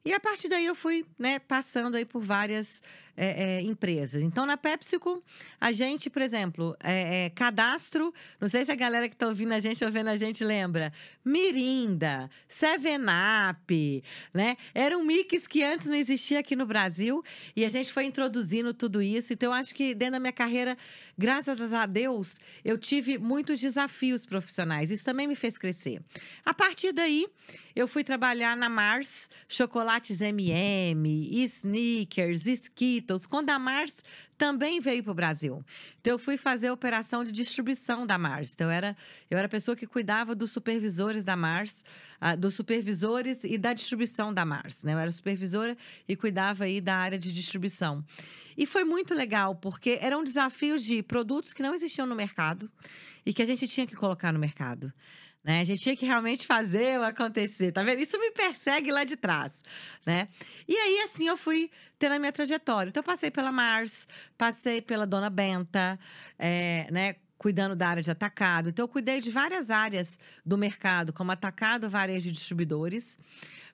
E 0.06 0.13
a 0.13 0.19
partir 0.19 0.48
daí 0.48 0.68
eu 0.68 0.75
fui, 0.75 1.04
né, 1.18 1.40
passando 1.40 1.96
aí 1.96 2.06
por 2.06 2.22
várias 2.22 2.84
é, 3.18 3.58
é, 3.58 3.62
empresas. 3.62 4.22
Então, 4.22 4.46
na 4.46 4.58
PepsiCo, 4.58 5.24
a 5.60 5.72
gente, 5.72 6.10
por 6.10 6.22
exemplo, 6.22 6.76
é, 6.84 7.26
é 7.26 7.30
cadastro, 7.30 8.14
não 8.40 8.48
sei 8.48 8.66
se 8.66 8.72
a 8.72 8.76
galera 8.76 9.08
que 9.08 9.16
está 9.16 9.28
ouvindo 9.28 9.54
a 9.54 9.60
gente, 9.60 9.84
ouvindo 9.84 10.10
a 10.10 10.16
gente 10.16 10.44
lembra, 10.44 10.92
Mirinda, 11.24 12.30
Seven 12.48 13.02
Up, 13.50 14.04
né? 14.34 14.58
Era 14.74 14.98
um 14.98 15.04
mix 15.04 15.48
que 15.48 15.64
antes 15.64 15.88
não 15.88 15.96
existia 15.96 16.40
aqui 16.40 16.56
no 16.56 16.66
Brasil 16.66 17.24
e 17.56 17.64
a 17.64 17.70
gente 17.70 17.92
foi 17.92 18.06
introduzindo 18.06 18.74
tudo 18.74 19.02
isso. 19.02 19.34
Então, 19.34 19.52
eu 19.52 19.54
acho 19.54 19.74
que 19.74 19.96
dentro 19.96 20.14
da 20.14 20.20
minha 20.20 20.34
carreira, 20.34 20.78
graças 21.18 21.74
a 21.74 21.86
Deus, 21.86 22.40
eu 22.64 22.78
tive 22.78 23.18
muitos 23.18 23.60
desafios 23.60 24.26
profissionais. 24.26 24.92
Isso 24.92 25.06
também 25.06 25.28
me 25.28 25.36
fez 25.36 25.58
crescer. 25.58 26.02
A 26.46 26.54
partir 26.54 26.92
daí, 26.92 27.28
eu 27.76 27.88
fui 27.88 28.04
trabalhar 28.04 28.56
na 28.56 28.70
Mars, 28.70 29.30
chocolates 29.48 30.22
M&M, 30.22 31.44
Snickers, 31.44 32.46
Skittles, 32.46 33.05
Beatles, 33.06 33.25
quando 33.25 33.52
a 33.52 33.60
Mars 33.60 34.04
também 34.38 34.80
veio 34.80 35.04
para 35.04 35.12
o 35.12 35.16
Brasil. 35.16 35.63
Então, 36.02 36.13
eu 36.13 36.19
fui 36.19 36.36
fazer 36.36 36.68
a 36.68 36.74
operação 36.74 37.24
de 37.24 37.31
distribuição 37.31 38.06
da 38.06 38.18
Mars. 38.18 38.54
Então, 38.54 38.68
eu 38.68 38.72
era, 38.72 38.98
eu 39.30 39.38
era 39.38 39.46
a 39.46 39.50
pessoa 39.50 39.77
que 39.77 39.86
cuidava 39.86 40.36
dos 40.36 40.51
supervisores 40.51 41.24
da 41.24 41.36
Mars, 41.36 41.86
uh, 42.22 42.36
dos 42.36 42.56
supervisores 42.56 43.44
e 43.44 43.58
da 43.58 43.74
distribuição 43.74 44.34
da 44.34 44.44
Mars. 44.44 44.84
Né? 44.84 44.94
Eu 44.94 45.00
era 45.00 45.12
supervisora 45.12 45.77
e 46.08 46.15
cuidava 46.15 46.65
aí 46.65 46.82
da 46.82 46.96
área 46.96 47.18
de 47.18 47.32
distribuição. 47.32 48.03
E 48.58 48.65
foi 48.65 48.84
muito 48.84 49.13
legal, 49.13 49.56
porque 49.56 50.00
eram 50.01 50.24
desafios 50.24 50.84
de 50.84 51.03
produtos 51.03 51.53
que 51.53 51.62
não 51.62 51.74
existiam 51.74 52.08
no 52.08 52.15
mercado 52.15 52.70
e 53.25 53.34
que 53.34 53.41
a 53.41 53.46
gente 53.46 53.68
tinha 53.68 53.86
que 53.86 53.96
colocar 53.96 54.32
no 54.32 54.39
mercado. 54.39 54.91
Né? 55.46 55.62
A 55.62 55.64
gente 55.64 55.80
tinha 55.84 55.96
que 55.96 56.08
realmente 56.08 56.48
fazer 56.48 57.00
acontecer, 57.04 57.72
tá 57.72 57.84
vendo? 57.84 58.02
Isso 58.02 58.18
me 58.18 58.32
persegue 58.32 58.92
lá 58.92 59.04
de 59.04 59.16
trás, 59.16 59.62
né? 60.04 60.28
E 60.68 60.75
aí, 60.75 61.02
assim, 61.02 61.28
eu 61.28 61.38
fui 61.38 61.70
tendo 62.00 62.14
a 62.14 62.20
minha 62.20 62.32
trajetória. 62.32 62.90
Então, 62.90 63.02
eu 63.02 63.06
passei 63.06 63.30
pela 63.30 63.52
Mars, 63.52 64.08
passei 64.36 64.82
pela 64.82 65.06
Dona 65.06 65.30
Benta, 65.30 66.00
é, 66.40 66.88
né? 66.92 67.16
Cuidando 67.38 67.75
da 67.75 67.90
área 67.90 68.02
de 68.02 68.10
atacado. 68.10 68.70
Então, 68.70 68.86
eu 68.86 68.90
cuidei 68.90 69.22
de 69.22 69.30
várias 69.30 69.70
áreas 69.70 70.18
do 70.44 70.58
mercado, 70.58 71.14
como 71.14 71.32
atacado, 71.32 71.88
varejo 71.88 72.25
de 72.25 72.32
distribuidores. 72.32 73.20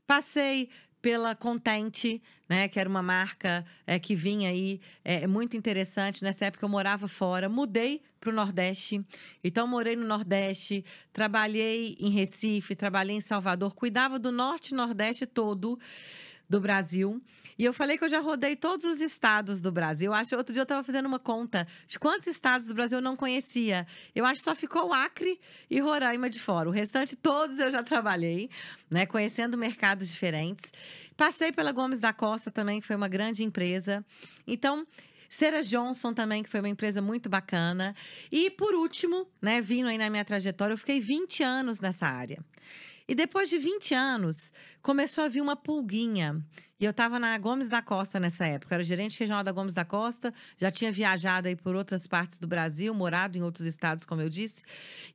Passei 0.06 0.70
pela 1.02 1.36
Contente, 1.36 2.22
né, 2.48 2.68
que 2.68 2.80
era 2.80 2.88
uma 2.88 3.02
marca 3.02 3.66
é, 3.88 3.98
que 3.98 4.16
vinha 4.16 4.50
aí 4.50 4.80
é, 5.04 5.26
muito 5.26 5.58
interessante. 5.58 6.24
Nessa 6.24 6.46
época 6.46 6.66
eu 6.66 6.70
morava 6.70 7.08
fora, 7.08 7.50
mudei 7.50 8.02
para 8.20 8.30
o 8.30 8.34
Nordeste. 8.34 9.04
Então, 9.44 9.66
morei 9.66 9.96
no 9.96 10.06
Nordeste, 10.06 10.86
trabalhei 11.12 11.98
em 12.00 12.10
Recife, 12.10 12.76
trabalhei 12.76 13.16
em 13.16 13.22
Salvador, 13.22 13.74
cuidava 13.74 14.20
do 14.20 14.32
Norte 14.32 14.70
e 14.70 14.76
Nordeste 14.76 15.26
todo 15.26 15.80
do 16.48 16.60
Brasil. 16.60 17.22
E 17.62 17.64
eu 17.64 17.74
falei 17.74 17.96
que 17.96 18.04
eu 18.04 18.10
já 18.10 18.20
rodei 18.20 18.56
todos 18.56 18.84
os 18.86 19.02
estados 19.02 19.62
do 19.62 19.72
Brasil. 19.72 20.08
Eu 20.08 20.16
acho 20.16 20.36
outro 20.36 20.52
dia 20.52 20.62
eu 20.62 20.64
estava 20.64 20.84
fazendo 20.84 21.06
uma 21.06 21.20
conta 21.20 21.68
de 21.88 22.00
quantos 22.00 22.26
estados 22.26 22.66
do 22.66 22.74
Brasil 22.74 22.98
eu 22.98 23.04
não 23.04 23.16
conhecia. 23.16 23.86
Eu 24.16 24.26
acho 24.26 24.40
que 24.40 24.46
só 24.46 24.56
ficou 24.56 24.92
Acre 24.92 25.40
e 25.70 25.80
Roraima 25.80 26.28
de 26.28 26.40
fora. 26.40 26.68
O 26.68 26.72
restante 26.72 27.16
todos 27.16 27.60
eu 27.60 27.70
já 27.70 27.84
trabalhei, 27.84 28.50
né, 28.90 29.06
conhecendo 29.06 29.60
mercados 29.60 30.08
diferentes. 30.08 30.74
Passei 31.16 31.52
pela 31.52 31.72
Gomes 31.72 32.00
da 32.00 32.12
Costa 32.12 32.50
também, 32.50 32.82
que 32.82 32.88
foi 32.88 32.96
uma 32.96 33.08
grande 33.08 33.44
empresa. 33.44 34.04
Então, 34.48 34.84
Cera 35.30 35.62
Johnson 35.62 36.16
também, 36.16 36.42
que 36.42 36.50
foi 36.50 36.62
uma 36.62 36.70
empresa 36.70 37.00
muito 37.00 37.30
bacana. 37.30 37.96
E 38.32 38.50
por 38.50 38.74
último, 38.74 39.28
né, 39.40 39.62
vindo 39.62 39.88
aí 39.88 40.00
na 40.00 40.10
minha 40.10 40.26
trajetória, 40.26 40.74
eu 40.74 40.80
fiquei 40.80 41.00
20 41.00 41.44
anos 41.44 41.80
nessa 41.80 42.08
área. 42.08 42.44
E 43.08 43.16
depois 43.16 43.50
de 43.50 43.58
20 43.58 43.94
anos, 43.94 44.52
começou 44.82 45.24
a 45.24 45.28
vir 45.28 45.42
uma 45.42 45.56
pulguinha. 45.56 46.44
E 46.80 46.86
eu 46.86 46.92
estava 46.92 47.20
na 47.20 47.38
Gomes 47.38 47.68
da 47.68 47.82
Costa 47.82 48.20
nessa 48.20 48.46
época. 48.46 48.76
Era 48.76 48.84
gerente 48.84 49.20
regional 49.20 49.44
da 49.44 49.52
Gomes 49.52 49.74
da 49.74 49.86
Costa, 49.86 50.34
já 50.58 50.72
tinha 50.72 50.92
viajado 50.92 51.48
aí 51.48 51.56
por 51.56 51.76
outras 51.76 52.08
partes 52.08 52.40
do 52.40 52.48
Brasil, 52.48 52.94
morado 52.94 53.38
em 53.38 53.44
outros 53.44 53.66
estados, 53.66 54.06
como 54.06 54.22
eu 54.22 54.30
disse. 54.30 54.64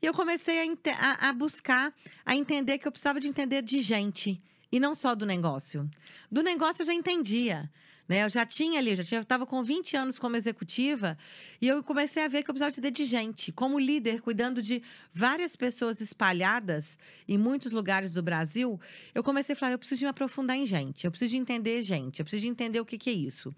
E 0.00 0.07
eu 0.07 0.12
comecei 0.12 0.61
a, 0.61 0.73
a, 0.99 1.28
a 1.28 1.33
buscar, 1.33 1.93
a 2.25 2.37
entender 2.37 2.78
que 2.78 2.87
eu 2.87 2.93
precisava 2.93 3.21
de 3.21 3.28
entender 3.28 3.62
de 3.62 3.81
gente. 3.81 4.43
E 4.71 4.81
não 4.81 4.95
só 4.95 5.14
do 5.14 5.25
negócio. 5.25 5.88
Do 6.31 6.43
negócio 6.43 6.83
eu 6.83 6.87
já 6.87 6.95
entendia. 6.95 7.71
Né? 8.09 8.23
Eu 8.23 8.29
já 8.29 8.47
tinha 8.47 8.79
ali, 8.79 8.91
eu 8.91 9.03
já 9.03 9.21
estava 9.21 9.45
com 9.45 9.63
20 9.63 9.97
anos 9.97 10.19
como 10.19 10.37
executiva 10.37 11.19
e 11.61 11.67
eu 11.67 11.83
comecei 11.83 12.25
a 12.25 12.29
ver 12.29 12.43
que 12.43 12.51
eu 12.51 12.55
precisava 12.55 12.91
de 12.91 13.05
gente, 13.05 13.51
como 13.51 13.79
líder, 13.79 14.21
cuidando 14.21 14.63
de 14.63 14.83
várias 15.13 15.57
pessoas 15.57 16.01
espalhadas 16.01 16.99
em 17.27 17.37
muitos 17.37 17.73
lugares 17.73 18.13
do 18.13 18.23
Brasil. 18.23 18.81
Eu 19.15 19.25
comecei 19.25 19.55
a 19.55 19.57
falar, 19.57 19.73
eu 19.73 19.79
preciso 19.79 20.01
de 20.01 20.05
me 20.05 20.11
aprofundar 20.11 20.57
em 20.57 20.67
gente, 20.67 21.05
eu 21.05 21.11
preciso 21.11 21.33
de 21.33 21.37
entender 21.39 21.83
gente, 21.83 22.21
eu 22.21 22.25
preciso 22.25 22.43
de 22.43 22.49
entender 22.49 22.81
o 22.81 22.85
que, 22.85 22.97
que 22.97 23.11
é 23.11 23.15
isso. 23.15 23.53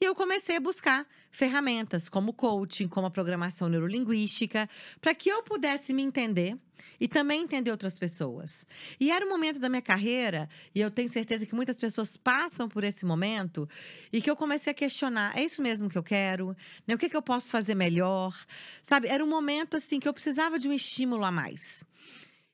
E 0.00 0.04
eu 0.04 0.14
comecei 0.14 0.56
a 0.56 0.60
buscar 0.60 1.06
ferramentas 1.30 2.08
como 2.08 2.32
coaching, 2.32 2.88
como 2.88 3.06
a 3.06 3.10
programação 3.10 3.68
neurolinguística, 3.68 4.68
para 5.00 5.14
que 5.14 5.30
eu 5.30 5.42
pudesse 5.42 5.94
me 5.94 6.02
entender 6.02 6.56
e 7.00 7.06
também 7.08 7.42
entender 7.42 7.70
outras 7.70 7.98
pessoas. 7.98 8.66
E 8.98 9.10
era 9.10 9.24
um 9.24 9.28
momento 9.28 9.58
da 9.58 9.68
minha 9.68 9.82
carreira, 9.82 10.48
e 10.74 10.80
eu 10.80 10.90
tenho 10.90 11.08
certeza 11.08 11.46
que 11.46 11.54
muitas 11.54 11.78
pessoas 11.78 12.16
passam 12.16 12.68
por 12.68 12.84
esse 12.84 13.04
momento, 13.04 13.68
e 14.12 14.20
que 14.20 14.30
eu 14.30 14.36
comecei 14.36 14.70
a 14.70 14.74
questionar: 14.74 15.36
é 15.36 15.44
isso 15.44 15.62
mesmo 15.62 15.88
que 15.88 15.98
eu 15.98 16.02
quero? 16.02 16.56
Né? 16.86 16.94
O 16.94 16.98
que, 16.98 17.08
que 17.08 17.16
eu 17.16 17.22
posso 17.22 17.50
fazer 17.50 17.74
melhor? 17.74 18.34
Sabe? 18.82 19.08
Era 19.08 19.24
um 19.24 19.28
momento 19.28 19.76
assim 19.76 20.00
que 20.00 20.08
eu 20.08 20.14
precisava 20.14 20.58
de 20.58 20.68
um 20.68 20.72
estímulo 20.72 21.24
a 21.24 21.30
mais. 21.30 21.84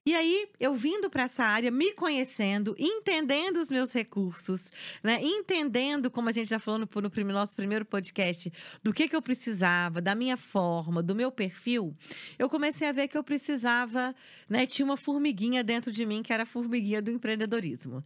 E 0.05 0.17
aí, 0.17 0.49
eu 0.59 0.75
vindo 0.75 1.09
para 1.09 1.23
essa 1.23 1.45
área, 1.45 1.71
me 1.71 1.93
conhecendo, 1.93 2.75
entendendo 2.77 3.59
os 3.59 3.69
meus 3.69 3.93
recursos, 3.93 4.69
né? 5.01 5.21
Entendendo, 5.23 6.11
como 6.11 6.29
a 6.29 6.33
gente 6.33 6.49
já 6.49 6.59
falou 6.59 6.81
no, 6.81 6.89
no 6.89 7.33
nosso 7.33 7.55
primeiro 7.55 7.85
podcast, 7.85 8.53
do 8.83 8.93
que, 8.93 9.07
que 9.07 9.15
eu 9.15 9.23
precisava, 9.23 10.01
da 10.01 10.13
minha 10.17 10.37
forma, 10.37 11.05
do 11.05 11.15
meu 11.15 11.31
perfil, 11.31 11.97
eu 12.37 12.49
comecei 12.49 12.89
a 12.89 12.93
ver 12.93 13.07
que 13.07 13.17
eu 13.17 13.23
precisava, 13.23 14.13
né? 14.49 14.67
Tinha 14.67 14.85
uma 14.85 14.97
formiguinha 14.97 15.63
dentro 15.63 15.93
de 15.93 16.05
mim, 16.05 16.21
que 16.21 16.33
era 16.33 16.43
a 16.43 16.47
formiguinha 16.47 17.01
do 17.01 17.13
empreendedorismo. 17.13 18.05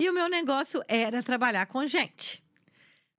E 0.00 0.10
o 0.10 0.12
meu 0.12 0.28
negócio 0.28 0.82
era 0.88 1.22
trabalhar 1.22 1.66
com 1.66 1.86
gente. 1.86 2.44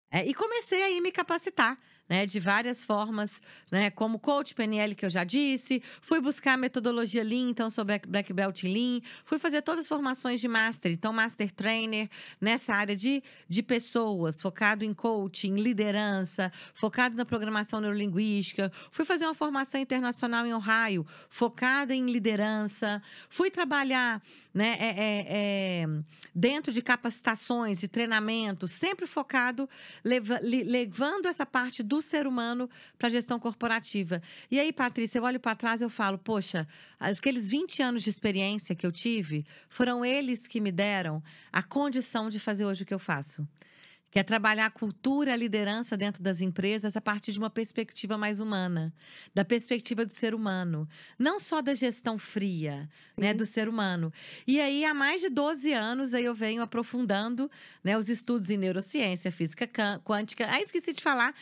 É, 0.10 0.26
e 0.26 0.34
comecei 0.34 0.84
aí 0.84 1.02
me 1.02 1.12
capacitar 1.12 1.78
né, 2.10 2.26
de 2.26 2.40
várias 2.40 2.86
formas, 2.86 3.42
né, 3.72 3.90
como 3.90 4.20
coach 4.20 4.56
PNL 4.56 4.96
que 4.96 5.06
eu 5.06 5.10
já 5.10 5.24
disse, 5.24 5.82
fui 6.02 6.22
buscar 6.22 6.54
a 6.54 6.58
metodologia 6.58 7.24
Lean, 7.24 7.50
então 7.50 7.70
sou 7.70 7.86
Black 7.86 8.34
Belt 8.34 8.64
Lean, 8.64 9.02
fui 9.26 9.38
fazer 9.38 9.62
todas 9.62 9.82
as 9.82 9.90
formações 9.90 10.40
de 10.40 10.48
Master, 10.48 10.92
então 10.92 11.12
Master 11.12 11.52
Trainer 11.52 12.10
nessa 12.40 12.74
área 12.74 12.96
de, 12.96 13.22
de 13.48 13.62
pessoas, 13.62 14.42
focado 14.42 14.86
em 14.86 14.94
coaching, 14.94 15.56
liderança, 15.56 16.52
focado 16.74 17.16
na 17.16 17.26
programação 17.26 17.82
neurolinguística, 17.82 18.72
fui 18.92 19.04
fazer 19.04 19.26
uma 19.26 19.36
formação 19.36 19.80
internacional 19.80 20.46
em 20.46 20.54
Ohio, 20.54 21.06
focada 21.30 21.94
em 21.94 22.06
liderança, 22.06 23.02
fui 23.30 23.52
trabalhar 23.52 24.22
né, 24.54 24.78
é, 24.80 24.88
é, 24.88 25.26
é, 25.30 25.88
dentro 26.34 26.72
de 26.72 26.82
capacitações, 26.82 27.80
de 27.80 27.88
treinamento, 27.88 28.68
sempre 28.68 29.06
focado, 29.06 29.70
leva, 30.04 30.40
levando 30.42 31.28
essa 31.28 31.46
parte 31.46 31.84
do 31.84 31.97
ser 32.02 32.28
humano 32.28 32.70
para 32.98 33.08
a 33.08 33.12
gestão 33.12 33.40
corporativa. 33.40 34.22
E 34.50 34.60
aí, 34.60 34.72
Patrícia, 34.74 35.20
eu 35.20 35.24
olho 35.24 35.40
para 35.40 35.56
trás 35.56 35.82
e 35.82 35.84
eu 35.84 35.90
falo, 35.90 36.18
poxa, 36.18 36.68
aqueles 37.00 37.50
20 37.50 37.82
anos 37.82 38.04
de 38.04 38.10
experiência 38.10 38.76
que 38.76 38.86
eu 38.86 38.92
tive, 38.92 39.46
foram 39.70 40.04
eles 40.04 40.48
que 40.48 40.60
me 40.60 40.72
deram 40.72 41.24
a 41.52 41.62
condição 41.62 42.30
de 42.30 42.40
fazer 42.40 42.66
hoje 42.66 42.84
o 42.84 42.86
que 42.86 42.94
eu 42.94 43.00
faço 43.00 43.48
que 44.10 44.20
é 44.20 44.24
trabalhar 44.24 44.66
a 44.66 44.72
cultura, 44.72 45.34
a 45.34 45.36
liderança 45.36 45.98
dentro 45.98 46.24
das 46.24 46.40
empresas 46.42 46.96
a 46.96 47.02
partir 47.02 47.32
de 47.34 47.40
uma 47.40 47.50
perspectiva 47.50 48.18
mais 48.18 48.40
humana, 48.40 48.94
da 49.34 49.44
perspectiva 49.44 50.06
do 50.06 50.12
ser 50.12 50.34
humano, 50.34 50.88
não 51.20 51.40
só 51.40 51.62
da 51.62 51.74
gestão 51.74 52.18
fria, 52.18 52.90
né, 53.18 53.34
do 53.34 53.46
ser 53.46 53.68
humano. 53.68 54.12
E 54.48 54.60
aí 54.60 54.86
há 54.86 54.94
mais 54.94 55.22
de 55.22 55.30
12 55.30 55.74
anos 55.74 56.14
aí 56.14 56.26
eu 56.26 56.34
venho 56.34 56.62
aprofundando, 56.62 57.52
né, 57.84 57.98
os 57.98 58.10
estudos 58.10 58.50
em 58.50 58.58
neurociência, 58.58 59.32
física 59.32 59.68
quântica. 60.04 60.48
Ah, 60.50 60.62
esqueci 60.62 60.94
de 60.94 61.02
falar, 61.04 61.36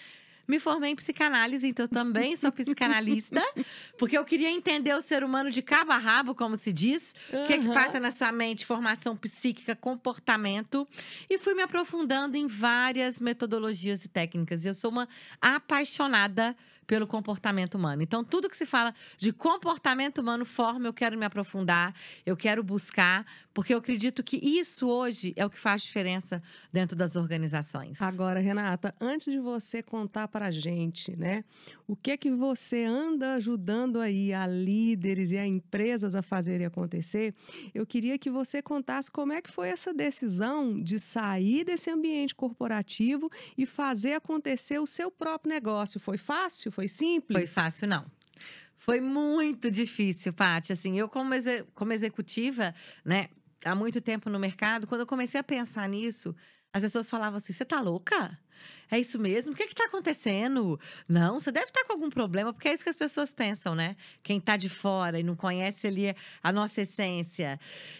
me 0.47 0.59
formei 0.59 0.91
em 0.91 0.95
psicanálise, 0.95 1.67
então 1.67 1.87
também 1.87 2.35
sou 2.35 2.51
psicanalista, 2.51 3.41
porque 3.97 4.17
eu 4.17 4.23
queria 4.23 4.49
entender 4.49 4.93
o 4.93 5.01
ser 5.01 5.23
humano 5.23 5.49
de 5.49 5.61
cabo 5.61 5.91
a 5.91 5.97
rabo, 5.97 6.35
como 6.35 6.55
se 6.55 6.71
diz, 6.71 7.13
o 7.31 7.37
uhum. 7.37 7.47
que, 7.47 7.53
é 7.53 7.57
que 7.57 7.67
passa 7.67 7.99
na 7.99 8.11
sua 8.11 8.31
mente, 8.31 8.65
formação 8.65 9.15
psíquica, 9.15 9.75
comportamento, 9.75 10.87
e 11.29 11.37
fui 11.37 11.53
me 11.53 11.63
aprofundando 11.63 12.37
em 12.37 12.47
várias 12.47 13.19
metodologias 13.19 14.05
e 14.05 14.07
técnicas. 14.07 14.65
E 14.65 14.67
eu 14.67 14.73
sou 14.73 14.91
uma 14.91 15.07
apaixonada 15.41 16.55
pelo 16.85 17.07
comportamento 17.07 17.75
humano. 17.75 18.01
Então, 18.01 18.23
tudo 18.23 18.49
que 18.49 18.57
se 18.57 18.65
fala 18.65 18.93
de 19.17 19.31
comportamento 19.31 20.19
humano, 20.19 20.45
forma, 20.45 20.87
eu 20.87 20.93
quero 20.93 21.17
me 21.17 21.25
aprofundar, 21.25 21.93
eu 22.25 22.37
quero 22.37 22.63
buscar, 22.63 23.25
porque 23.53 23.73
eu 23.73 23.77
acredito 23.77 24.23
que 24.23 24.37
isso 24.37 24.87
hoje 24.87 25.33
é 25.35 25.45
o 25.45 25.49
que 25.49 25.57
faz 25.57 25.81
diferença 25.83 26.41
dentro 26.71 26.95
das 26.95 27.15
organizações. 27.15 28.01
Agora, 28.01 28.39
Renata, 28.39 28.93
antes 28.99 29.31
de 29.31 29.39
você 29.39 29.81
contar 29.81 30.27
para 30.27 30.47
a 30.47 30.51
gente, 30.51 31.15
né, 31.15 31.43
o 31.87 31.95
que 31.95 32.11
é 32.11 32.17
que 32.17 32.31
você 32.31 32.83
anda 32.83 33.33
ajudando 33.35 33.99
aí 33.99 34.33
a 34.33 34.45
líderes 34.45 35.31
e 35.31 35.37
a 35.37 35.45
empresas 35.45 36.15
a 36.15 36.21
fazerem 36.21 36.65
acontecer, 36.65 37.33
eu 37.73 37.85
queria 37.85 38.17
que 38.17 38.29
você 38.29 38.61
contasse 38.61 39.09
como 39.09 39.33
é 39.33 39.41
que 39.41 39.49
foi 39.49 39.69
essa 39.69 39.93
decisão 39.93 40.81
de 40.81 40.99
sair 40.99 41.63
desse 41.63 41.89
ambiente 41.89 42.35
corporativo 42.35 43.29
e 43.57 43.65
fazer 43.65 44.13
acontecer 44.13 44.79
o 44.79 44.85
seu 44.85 45.09
próprio 45.09 45.49
negócio. 45.49 45.99
Foi 45.99 46.17
fácil? 46.17 46.71
Foi 46.75 46.89
simples? 46.89 47.37
Foi 47.37 47.47
fácil, 47.47 47.87
não. 47.87 48.05
Foi 48.75 48.99
muito 48.99 49.71
difícil, 49.71 50.33
Paty. 50.33 50.73
Assim, 50.73 50.99
eu 50.99 51.07
como, 51.07 51.33
exe 51.33 51.63
como 51.73 51.93
executiva, 51.93 52.75
né, 53.03 53.29
há 53.63 53.73
muito 53.73 54.01
tempo 54.01 54.29
no 54.29 54.37
mercado, 54.37 54.85
quando 54.85 55.01
eu 55.01 55.07
comecei 55.07 55.39
a 55.39 55.43
pensar 55.43 55.87
nisso, 55.87 56.35
as 56.73 56.81
pessoas 56.81 57.09
falavam 57.09 57.37
assim: 57.37 57.53
"Você 57.53 57.63
tá 57.63 57.79
louca?" 57.79 58.37
É 58.89 58.99
isso 58.99 59.17
mesmo? 59.17 59.53
O 59.53 59.55
que 59.55 59.63
está 59.63 59.85
acontecendo? 59.85 60.79
Não, 61.07 61.39
você 61.39 61.51
deve 61.51 61.67
estar 61.67 61.81
tá 61.81 61.87
com 61.87 61.93
algum 61.93 62.09
problema, 62.09 62.53
porque 62.53 62.67
é 62.67 62.73
isso 62.73 62.83
que 62.83 62.89
as 62.89 62.95
pessoas 62.95 63.33
pensam, 63.33 63.73
né? 63.73 63.95
Quem 64.21 64.37
está 64.37 64.55
de 64.55 64.69
fora 64.69 65.19
e 65.19 65.23
não 65.23 65.35
conhece 65.35 65.87
ali 65.87 66.15
a 66.43 66.51
nossa 66.51 66.81
essência. 66.81 67.59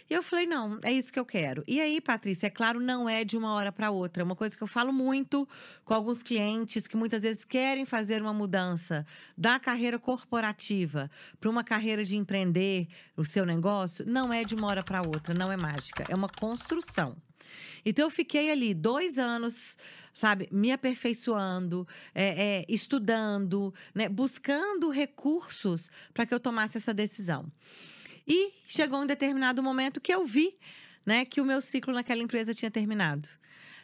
E 0.09 0.13
eu 0.13 0.21
falei, 0.21 0.45
não, 0.45 0.79
é 0.83 0.91
isso 0.91 1.12
que 1.12 1.19
eu 1.19 1.25
quero. 1.25 1.63
E 1.67 1.81
aí, 1.81 2.00
Patrícia, 2.00 2.47
é 2.47 2.50
claro, 2.50 2.79
não 2.79 3.09
é 3.09 3.24
de 3.24 3.35
uma 3.35 3.53
hora 3.53 3.71
para 3.71 3.89
outra. 3.89 4.21
É 4.21 4.24
uma 4.24 4.35
coisa 4.35 4.55
que 4.55 4.62
eu 4.62 4.67
falo 4.67 4.93
muito 4.93 5.47
com 5.83 5.93
alguns 5.93 6.21
clientes 6.21 6.88
que 6.88 6.95
muitas 6.95 7.24
vezes 7.24 7.43
querem 7.43 7.85
fazer 7.85 8.21
uma 8.21 8.33
mudança 8.33 9.05
da 9.35 9.59
carreira 9.59 9.97
corporativa 9.97 11.09
para 11.39 11.50
uma 11.50 11.63
carreira 11.63 12.05
de 12.05 12.15
empreender 12.15 12.88
o 13.17 13.25
seu 13.25 13.45
negócio. 13.45 14.05
Não 14.05 14.31
é 14.31 14.43
de 14.43 14.53
uma 14.53 14.67
hora 14.67 14.83
para 14.83 15.01
outra, 15.01 15.33
não 15.33 15.51
é 15.51 15.57
mágica. 15.57 16.03
É 16.07 16.15
uma 16.15 16.29
construção. 16.29 17.17
Então, 17.85 18.05
eu 18.05 18.09
fiquei 18.09 18.51
ali 18.51 18.73
dois 18.73 19.17
anos, 19.17 19.77
sabe, 20.13 20.47
me 20.51 20.71
aperfeiçoando, 20.71 21.87
é, 22.13 22.59
é, 22.61 22.65
estudando, 22.67 23.73
né, 23.93 24.09
buscando 24.09 24.89
recursos 24.89 25.89
para 26.13 26.25
que 26.25 26.33
eu 26.33 26.39
tomasse 26.39 26.77
essa 26.77 26.93
decisão. 26.93 27.51
E 28.27 28.53
chegou 28.65 29.01
um 29.01 29.05
determinado 29.05 29.61
momento 29.61 30.01
que 30.01 30.13
eu 30.13 30.25
vi 30.25 30.57
né, 31.05 31.23
que 31.23 31.39
o 31.39 31.45
meu 31.45 31.61
ciclo 31.61 31.93
naquela 31.93 32.21
empresa 32.21 32.53
tinha 32.53 32.71
terminado. 32.71 33.29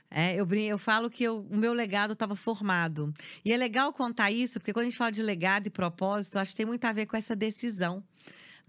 É, 0.10 0.36
eu, 0.36 0.46
eu 0.54 0.78
falo 0.78 1.10
que 1.10 1.24
eu, 1.24 1.48
o 1.50 1.56
meu 1.56 1.72
legado 1.72 2.14
estava 2.14 2.36
formado. 2.36 3.14
E 3.46 3.54
é 3.54 3.58
legal 3.58 3.94
contar 3.94 4.30
isso, 4.30 4.60
porque 4.60 4.74
quando 4.74 4.88
a 4.88 4.90
gente 4.90 4.98
fala 4.98 5.12
de 5.12 5.22
legado 5.22 5.68
e 5.68 5.70
propósito, 5.70 6.38
acho 6.38 6.52
que 6.52 6.58
tem 6.58 6.66
muito 6.66 6.84
a 6.84 6.92
ver 6.92 7.06
com 7.06 7.16
essa 7.16 7.36
decisão. 7.36 8.04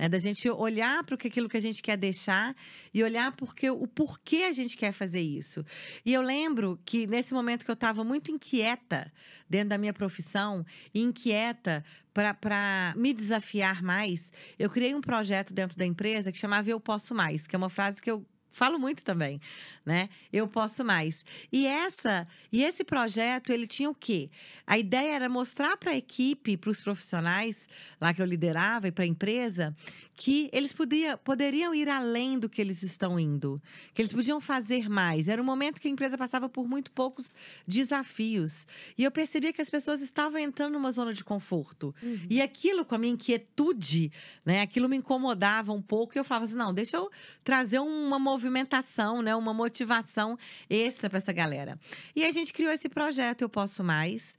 Né? 0.02 0.08
Da 0.08 0.18
gente 0.18 0.50
olhar 0.50 1.04
para 1.04 1.14
aquilo 1.14 1.48
que 1.48 1.56
a 1.56 1.60
gente 1.60 1.80
quer 1.80 1.96
deixar 1.96 2.56
e 2.92 3.04
olhar 3.04 3.30
porque, 3.36 3.70
o 3.70 3.86
porquê 3.86 4.42
a 4.48 4.52
gente 4.52 4.76
quer 4.76 4.90
fazer 4.90 5.20
isso. 5.20 5.64
E 6.04 6.12
eu 6.12 6.20
lembro 6.20 6.80
que 6.84 7.06
nesse 7.06 7.32
momento 7.32 7.64
que 7.64 7.70
eu 7.70 7.74
estava 7.74 8.02
muito 8.02 8.28
inquieta 8.28 9.12
dentro 9.48 9.68
da 9.68 9.78
minha 9.78 9.92
profissão, 9.92 10.66
inquieta 10.92 11.84
para 12.12 12.92
me 12.96 13.14
desafiar 13.14 13.80
mais, 13.80 14.32
eu 14.58 14.68
criei 14.68 14.92
um 14.92 15.00
projeto 15.00 15.54
dentro 15.54 15.78
da 15.78 15.86
empresa 15.86 16.32
que 16.32 16.38
chamava 16.38 16.68
Eu 16.68 16.80
Posso 16.80 17.14
Mais, 17.14 17.46
que 17.46 17.54
é 17.54 17.58
uma 17.58 17.70
frase 17.70 18.02
que 18.02 18.10
eu 18.10 18.26
falo 18.52 18.78
muito 18.78 19.02
também, 19.02 19.40
né? 19.84 20.08
Eu 20.32 20.46
posso 20.46 20.84
mais. 20.84 21.24
E 21.50 21.66
essa 21.66 22.26
e 22.52 22.62
esse 22.62 22.84
projeto, 22.84 23.50
ele 23.50 23.66
tinha 23.66 23.88
o 23.88 23.94
quê? 23.94 24.30
A 24.66 24.78
ideia 24.78 25.14
era 25.14 25.28
mostrar 25.28 25.76
para 25.76 25.92
a 25.92 25.96
equipe, 25.96 26.56
para 26.56 26.70
os 26.70 26.82
profissionais 26.82 27.68
lá 28.00 28.12
que 28.12 28.20
eu 28.20 28.26
liderava 28.26 28.88
e 28.88 28.92
para 28.92 29.04
a 29.04 29.06
empresa, 29.06 29.74
que 30.14 30.50
eles 30.52 30.72
podia, 30.72 31.16
poderiam 31.16 31.74
ir 31.74 31.88
além 31.88 32.38
do 32.38 32.48
que 32.48 32.60
eles 32.60 32.82
estão 32.82 33.18
indo, 33.18 33.60
que 33.94 34.02
eles 34.02 34.12
podiam 34.12 34.40
fazer 34.40 34.88
mais. 34.88 35.28
Era 35.28 35.40
um 35.40 35.44
momento 35.44 35.80
que 35.80 35.88
a 35.88 35.90
empresa 35.90 36.18
passava 36.18 36.48
por 36.48 36.68
muito 36.68 36.92
poucos 36.92 37.34
desafios. 37.66 38.66
E 38.96 39.04
eu 39.04 39.10
percebia 39.10 39.52
que 39.52 39.62
as 39.62 39.70
pessoas 39.70 40.02
estavam 40.02 40.38
entrando 40.38 40.74
numa 40.74 40.92
zona 40.92 41.12
de 41.12 41.24
conforto. 41.24 41.94
Uhum. 42.02 42.26
E 42.28 42.40
aquilo, 42.42 42.84
com 42.84 42.94
a 42.94 42.98
minha 42.98 43.14
inquietude, 43.14 44.12
né? 44.44 44.60
Aquilo 44.60 44.88
me 44.88 44.96
incomodava 44.96 45.72
um 45.72 45.82
pouco. 45.82 46.16
E 46.16 46.18
eu 46.18 46.24
falava 46.24 46.44
assim: 46.44 46.56
não, 46.56 46.72
deixa 46.72 46.96
eu 46.96 47.10
trazer 47.42 47.78
uma 47.78 48.18
movimentação, 48.42 49.22
né? 49.22 49.34
Uma 49.36 49.54
motivação 49.54 50.36
extra 50.68 51.08
para 51.08 51.18
essa 51.18 51.32
galera. 51.32 51.78
E 52.14 52.24
a 52.24 52.32
gente 52.32 52.52
criou 52.52 52.72
esse 52.72 52.88
projeto 52.88 53.42
Eu 53.42 53.48
Posso 53.48 53.84
Mais. 53.84 54.36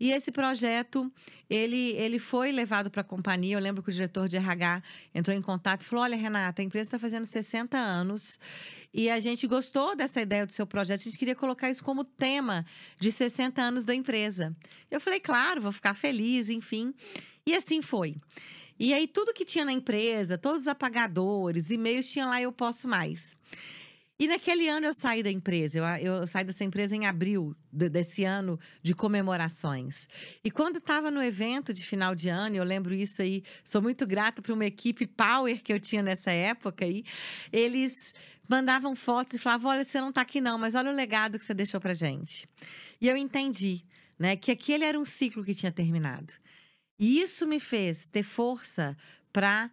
E 0.00 0.10
esse 0.10 0.32
projeto, 0.32 1.12
ele, 1.48 1.92
ele 1.92 2.18
foi 2.18 2.50
levado 2.50 2.90
para 2.90 3.02
a 3.02 3.04
companhia. 3.04 3.56
Eu 3.56 3.60
lembro 3.60 3.82
que 3.82 3.90
o 3.90 3.92
diretor 3.92 4.26
de 4.26 4.36
RH 4.36 4.82
entrou 5.14 5.36
em 5.36 5.42
contato 5.42 5.82
e 5.82 5.84
falou: 5.84 6.04
Olha, 6.04 6.16
Renata, 6.16 6.62
a 6.62 6.64
empresa 6.64 6.88
está 6.88 6.98
fazendo 6.98 7.26
60 7.26 7.76
anos 7.76 8.40
e 8.92 9.10
a 9.10 9.20
gente 9.20 9.46
gostou 9.46 9.94
dessa 9.94 10.20
ideia 10.20 10.46
do 10.46 10.52
seu 10.52 10.66
projeto. 10.66 11.00
A 11.00 11.04
gente 11.04 11.18
queria 11.18 11.36
colocar 11.36 11.70
isso 11.70 11.84
como 11.84 12.04
tema 12.04 12.64
de 12.98 13.12
60 13.12 13.60
anos 13.60 13.84
da 13.84 13.94
empresa. 13.94 14.56
Eu 14.90 15.00
falei: 15.00 15.20
Claro, 15.20 15.60
vou 15.60 15.72
ficar 15.72 15.94
feliz, 15.94 16.48
enfim. 16.48 16.94
E 17.46 17.54
assim 17.54 17.82
foi. 17.82 18.16
E 18.84 18.92
aí, 18.92 19.06
tudo 19.06 19.32
que 19.32 19.44
tinha 19.44 19.64
na 19.64 19.72
empresa, 19.72 20.36
todos 20.36 20.62
os 20.62 20.66
apagadores, 20.66 21.70
e-mails, 21.70 22.10
tinha 22.10 22.26
lá 22.26 22.42
Eu 22.42 22.50
Posso 22.50 22.88
Mais. 22.88 23.36
E 24.18 24.26
naquele 24.26 24.68
ano 24.68 24.86
eu 24.86 24.92
saí 24.92 25.22
da 25.22 25.30
empresa, 25.30 25.78
eu, 25.78 25.84
eu 25.84 26.26
saí 26.26 26.42
dessa 26.42 26.64
empresa 26.64 26.96
em 26.96 27.06
abril 27.06 27.54
de, 27.72 27.88
desse 27.88 28.24
ano 28.24 28.58
de 28.82 28.92
comemorações. 28.92 30.08
E 30.42 30.50
quando 30.50 30.78
estava 30.78 31.12
no 31.12 31.22
evento 31.22 31.72
de 31.72 31.84
final 31.84 32.12
de 32.12 32.28
ano, 32.28 32.56
eu 32.56 32.64
lembro 32.64 32.92
isso 32.92 33.22
aí, 33.22 33.44
sou 33.62 33.80
muito 33.80 34.04
grata 34.04 34.42
para 34.42 34.52
uma 34.52 34.66
equipe 34.66 35.06
power 35.06 35.62
que 35.62 35.72
eu 35.72 35.78
tinha 35.78 36.02
nessa 36.02 36.32
época 36.32 36.84
aí, 36.84 37.04
eles 37.52 38.12
mandavam 38.48 38.96
fotos 38.96 39.34
e 39.34 39.38
falavam: 39.38 39.70
olha, 39.70 39.84
você 39.84 40.00
não 40.00 40.08
está 40.08 40.22
aqui 40.22 40.40
não, 40.40 40.58
mas 40.58 40.74
olha 40.74 40.90
o 40.90 40.94
legado 40.94 41.38
que 41.38 41.44
você 41.44 41.54
deixou 41.54 41.80
para 41.80 41.94
gente. 41.94 42.48
E 43.00 43.08
eu 43.08 43.16
entendi, 43.16 43.84
né, 44.18 44.34
que 44.34 44.50
aquele 44.50 44.84
era 44.84 44.98
um 44.98 45.04
ciclo 45.04 45.44
que 45.44 45.54
tinha 45.54 45.70
terminado. 45.70 46.32
E 46.98 47.20
isso 47.20 47.46
me 47.46 47.58
fez 47.58 48.08
ter 48.08 48.22
força 48.22 48.96
para 49.32 49.70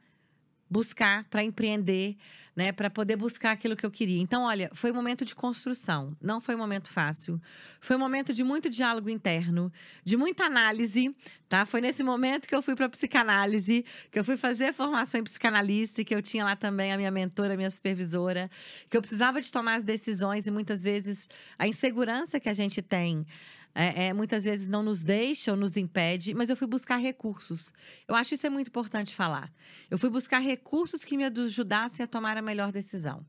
buscar, 0.70 1.24
para 1.26 1.44
empreender, 1.44 2.16
né, 2.56 2.72
para 2.72 2.90
poder 2.90 3.16
buscar 3.16 3.52
aquilo 3.52 3.76
que 3.76 3.86
eu 3.86 3.90
queria. 3.90 4.20
Então, 4.22 4.44
olha, 4.44 4.70
foi 4.74 4.92
um 4.92 4.94
momento 4.94 5.26
de 5.26 5.34
construção, 5.34 6.16
não 6.22 6.40
foi 6.40 6.56
um 6.56 6.58
momento 6.58 6.90
fácil. 6.90 7.42
Foi 7.80 7.96
um 7.96 8.00
momento 8.00 8.34
de 8.34 8.44
muito 8.44 8.70
diálogo 8.70 9.10
interno, 9.10 9.72
de 10.04 10.16
muita 10.16 10.44
análise, 10.44 11.16
tá? 11.48 11.66
Foi 11.66 11.82
nesse 11.82 12.04
momento 12.04 12.48
que 12.48 12.54
eu 12.54 12.62
fui 12.62 12.76
para 12.76 12.90
psicanálise, 12.90 13.86
que 14.12 14.20
eu 14.20 14.24
fui 14.24 14.38
fazer 14.38 14.66
a 14.66 14.74
formação 14.74 15.20
em 15.22 15.24
psicanalista, 15.24 16.04
que 16.04 16.14
eu 16.14 16.22
tinha 16.22 16.44
lá 16.44 16.56
também 16.56 16.94
a 16.94 16.98
minha 16.98 17.12
mentora, 17.12 17.54
a 17.54 17.58
minha 17.58 17.72
supervisora, 17.72 18.52
que 18.90 18.98
eu 18.98 19.02
precisava 19.02 19.42
de 19.42 19.50
tomar 19.52 19.76
as 19.76 19.84
decisões 19.84 20.46
e 20.46 20.52
muitas 20.52 20.84
vezes 20.84 21.30
a 21.58 21.68
insegurança 21.68 22.40
que 22.40 22.50
a 22.50 22.54
gente 22.54 22.82
tem 22.82 23.26
é, 23.74 24.08
é, 24.08 24.14
muitas 24.14 24.44
vezes 24.44 24.68
não 24.68 24.84
nos 24.84 25.04
deixa 25.04 25.52
ou 25.52 25.58
nos 25.58 25.78
impede, 25.78 26.34
mas 26.34 26.50
eu 26.50 26.58
fui 26.58 26.68
buscar 26.68 26.98
recursos. 26.98 27.72
Eu 28.08 28.16
acho 28.16 28.34
isso 28.34 28.46
é 28.46 28.50
muito 28.50 28.68
importante 28.68 29.16
falar. 29.16 29.52
Eu 29.90 29.98
fui 29.98 30.10
buscar 30.10 30.40
recursos 30.40 31.04
que 31.04 31.16
me 31.16 31.26
ajudassem 31.26 32.04
a 32.04 32.08
tomar 32.08 32.38
a 32.38 32.42
melhor 32.42 32.72
decisão. 32.72 33.26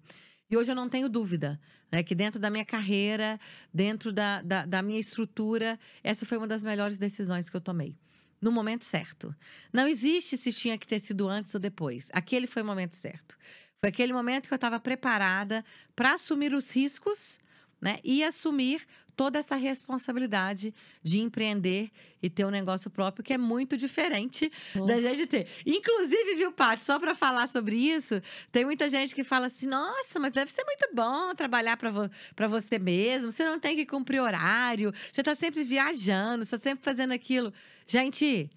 E 0.51 0.57
hoje 0.57 0.71
eu 0.71 0.75
não 0.75 0.89
tenho 0.89 1.09
dúvida 1.09 1.61
né, 1.93 2.03
que 2.03 2.15
dentro 2.15 2.41
da 2.41 2.51
minha 2.51 2.65
carreira, 2.65 3.39
dentro 3.73 4.13
da, 4.13 4.43
da, 4.43 4.67
da 4.67 4.83
minha 4.83 4.99
estrutura, 4.99 5.79
essa 6.03 6.27
foi 6.27 6.39
uma 6.39 6.47
das 6.47 6.65
melhores 6.65 6.99
decisões 6.99 7.49
que 7.49 7.57
eu 7.57 7.61
tomei 7.61 7.97
no 8.41 8.51
momento 8.51 8.85
certo. 8.85 9.35
Não 9.73 9.87
existe 9.87 10.37
se 10.37 10.53
tinha 10.53 10.79
que 10.79 10.87
ter 10.87 10.99
sido 10.99 11.29
antes 11.29 11.55
ou 11.55 11.61
depois. 11.61 12.09
Aquele 12.13 12.47
foi 12.47 12.63
o 12.63 12.65
momento 12.65 12.97
certo. 12.97 13.37
Foi 13.79 13.91
aquele 13.91 14.13
momento 14.13 14.49
que 14.49 14.55
eu 14.55 14.57
estava 14.57 14.81
preparada 14.81 15.65
para 15.95 16.15
assumir 16.15 16.55
os 16.55 16.71
riscos 16.71 17.39
né, 17.81 17.99
e 18.05 18.23
assumir 18.23 18.87
toda 19.17 19.39
essa 19.39 19.57
responsabilidade 19.57 20.75
de 21.03 21.21
empreender 21.21 21.91
e 22.23 22.29
ter 22.29 22.45
um 22.45 22.51
negócio 22.51 22.91
próprio 22.91 23.25
que 23.25 23.33
é 23.33 23.39
muito 23.39 23.77
diferente 23.77 24.51
da 24.87 25.01
gente 25.01 25.27
ter. 25.27 25.47
Inclusive, 25.65 26.35
viu, 26.35 26.53
Paty, 26.53 26.85
só 26.85 26.99
para 26.99 27.15
falar 27.15 27.49
sobre 27.49 27.77
isso, 27.77 28.21
tem 28.53 28.65
muita 28.65 28.89
gente 28.89 29.15
que 29.15 29.25
fala 29.25 29.47
assim: 29.47 29.67
nossa, 29.67 30.19
mas 30.19 30.33
deve 30.33 30.51
ser 30.51 30.65
muito 30.65 30.89
bom 30.95 31.35
trabalhar 31.35 31.77
para 31.77 31.91
vo 31.91 32.11
você 32.49 32.79
mesmo, 32.79 33.31
você 33.31 33.45
não 33.45 33.59
tem 33.59 33.77
que 33.77 33.87
cumprir 33.87 34.21
horário, 34.21 34.93
você 35.13 35.21
está 35.21 35.35
sempre 35.35 35.63
viajando, 35.63 36.45
você 36.45 36.57
está 36.57 36.71
sempre 36.71 36.85
fazendo 36.85 37.13
aquilo. 37.13 37.53
Gente, 37.87 38.51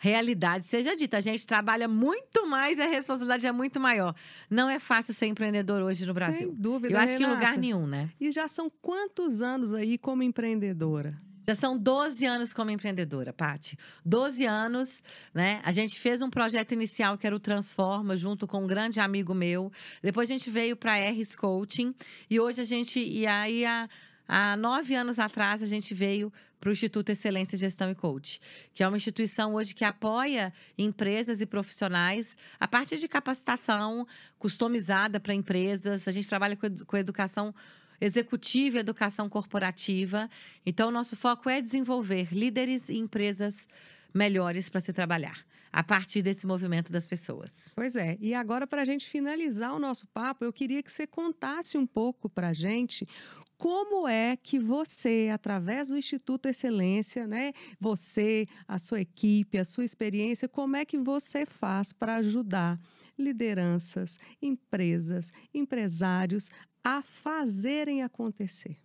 realidade 0.00 0.66
seja 0.66 0.96
dita. 0.96 1.18
A 1.18 1.20
gente 1.20 1.46
trabalha 1.46 1.86
muito 1.86 2.46
mais 2.46 2.78
e 2.78 2.82
a 2.82 2.88
responsabilidade 2.88 3.46
é 3.46 3.52
muito 3.52 3.78
maior. 3.78 4.14
Não 4.48 4.68
é 4.68 4.78
fácil 4.78 5.12
ser 5.12 5.26
empreendedor 5.26 5.82
hoje 5.82 6.06
no 6.06 6.14
Brasil. 6.14 6.48
Sem 6.48 6.54
dúvida. 6.54 6.94
Eu 6.94 6.98
acho 6.98 7.12
Renata. 7.12 7.26
que 7.26 7.30
em 7.30 7.34
lugar 7.34 7.58
nenhum, 7.58 7.86
né? 7.86 8.10
E 8.18 8.32
já 8.32 8.48
são 8.48 8.72
quantos 8.80 9.42
anos 9.42 9.74
aí 9.74 9.98
como 9.98 10.22
empreendedora? 10.22 11.20
Já 11.46 11.54
são 11.54 11.76
12 11.76 12.24
anos 12.24 12.52
como 12.52 12.70
empreendedora, 12.70 13.32
Pati. 13.32 13.76
12 14.04 14.46
anos, 14.46 15.02
né? 15.34 15.60
A 15.64 15.72
gente 15.72 15.98
fez 15.98 16.22
um 16.22 16.30
projeto 16.30 16.72
inicial 16.72 17.18
que 17.18 17.26
era 17.26 17.36
o 17.36 17.40
Transforma, 17.40 18.16
junto 18.16 18.46
com 18.46 18.64
um 18.64 18.66
grande 18.66 19.00
amigo 19.00 19.34
meu. 19.34 19.70
Depois 20.02 20.30
a 20.30 20.32
gente 20.32 20.48
veio 20.48 20.76
para 20.76 20.92
a 20.94 21.10
RS 21.10 21.36
Coaching. 21.36 21.94
E 22.30 22.40
hoje 22.40 22.60
a 22.60 22.64
gente. 22.64 23.00
E 23.00 23.26
aí, 23.26 23.66
há, 23.66 23.88
há 24.26 24.56
nove 24.56 24.94
anos 24.94 25.18
atrás, 25.18 25.62
a 25.62 25.66
gente 25.66 25.92
veio 25.92 26.32
para 26.60 26.68
o 26.68 26.72
Instituto 26.72 27.10
Excelência 27.10 27.56
Gestão 27.56 27.90
e 27.90 27.94
Coach, 27.94 28.40
que 28.74 28.82
é 28.82 28.88
uma 28.88 28.96
instituição 28.96 29.54
hoje 29.54 29.74
que 29.74 29.84
apoia 29.84 30.52
empresas 30.76 31.40
e 31.40 31.46
profissionais 31.46 32.36
a 32.58 32.68
partir 32.68 32.98
de 32.98 33.08
capacitação 33.08 34.06
customizada 34.38 35.18
para 35.18 35.32
empresas. 35.32 36.06
A 36.06 36.12
gente 36.12 36.28
trabalha 36.28 36.56
com, 36.56 36.68
com 36.84 36.96
educação 36.96 37.54
executiva 38.00 38.76
e 38.76 38.80
educação 38.80 39.28
corporativa. 39.28 40.28
Então, 40.64 40.88
o 40.88 40.92
nosso 40.92 41.16
foco 41.16 41.48
é 41.48 41.60
desenvolver 41.60 42.28
líderes 42.32 42.88
e 42.88 42.96
empresas 42.96 43.66
melhores 44.12 44.68
para 44.68 44.80
se 44.80 44.92
trabalhar 44.92 45.44
a 45.72 45.84
partir 45.84 46.20
desse 46.20 46.46
movimento 46.46 46.90
das 46.90 47.06
pessoas. 47.06 47.50
Pois 47.76 47.94
é. 47.94 48.18
E 48.20 48.34
agora, 48.34 48.66
para 48.66 48.82
a 48.82 48.84
gente 48.84 49.06
finalizar 49.08 49.72
o 49.72 49.78
nosso 49.78 50.06
papo, 50.08 50.44
eu 50.44 50.52
queria 50.52 50.82
que 50.82 50.90
você 50.90 51.06
contasse 51.06 51.78
um 51.78 51.86
pouco 51.86 52.28
para 52.28 52.48
a 52.48 52.52
gente 52.52 53.06
como 53.60 54.08
é 54.08 54.38
que 54.38 54.58
você, 54.58 55.28
através 55.30 55.88
do 55.88 55.98
Instituto 55.98 56.46
Excelência, 56.46 57.26
né, 57.26 57.52
você, 57.78 58.48
a 58.66 58.78
sua 58.78 59.02
equipe, 59.02 59.58
a 59.58 59.66
sua 59.66 59.84
experiência, 59.84 60.48
como 60.48 60.76
é 60.76 60.84
que 60.86 60.96
você 60.96 61.44
faz 61.44 61.92
para 61.92 62.16
ajudar 62.16 62.80
lideranças, 63.18 64.18
empresas, 64.40 65.30
empresários 65.52 66.48
a 66.82 67.02
fazerem 67.02 68.02
acontecer? 68.02 68.78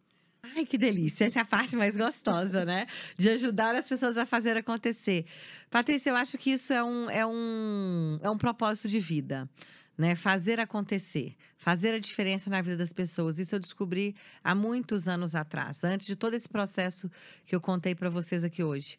Ai, 0.43 0.65
que 0.65 0.77
delícia! 0.77 1.23
Essa 1.23 1.39
é 1.39 1.41
a 1.41 1.45
parte 1.45 1.77
mais 1.77 1.95
gostosa, 1.95 2.65
né? 2.65 2.85
De 3.17 3.29
ajudar 3.29 3.73
as 3.75 3.87
pessoas 3.87 4.17
a 4.17 4.25
fazer 4.25 4.57
acontecer. 4.57 5.25
Patrícia, 5.69 6.09
eu 6.09 6.17
acho 6.17 6.37
que 6.37 6.51
isso 6.51 6.73
é 6.73 6.83
um, 6.83 7.09
é 7.09 7.25
um, 7.25 8.19
é 8.21 8.29
um 8.29 8.37
propósito 8.37 8.89
de 8.89 8.99
vida 8.99 9.49
né? 9.97 10.15
Fazer 10.15 10.59
acontecer, 10.59 11.35
fazer 11.57 11.93
a 11.93 11.99
diferença 11.99 12.49
na 12.49 12.61
vida 12.61 12.77
das 12.77 12.91
pessoas. 12.91 13.39
Isso 13.39 13.55
eu 13.55 13.59
descobri 13.59 14.15
há 14.43 14.53
muitos 14.53 15.07
anos 15.07 15.35
atrás, 15.35 15.83
antes 15.83 16.07
de 16.07 16.15
todo 16.15 16.33
esse 16.33 16.49
processo 16.49 17.09
que 17.45 17.55
eu 17.55 17.61
contei 17.61 17.95
para 17.95 18.09
vocês 18.09 18.43
aqui 18.43 18.63
hoje. 18.63 18.97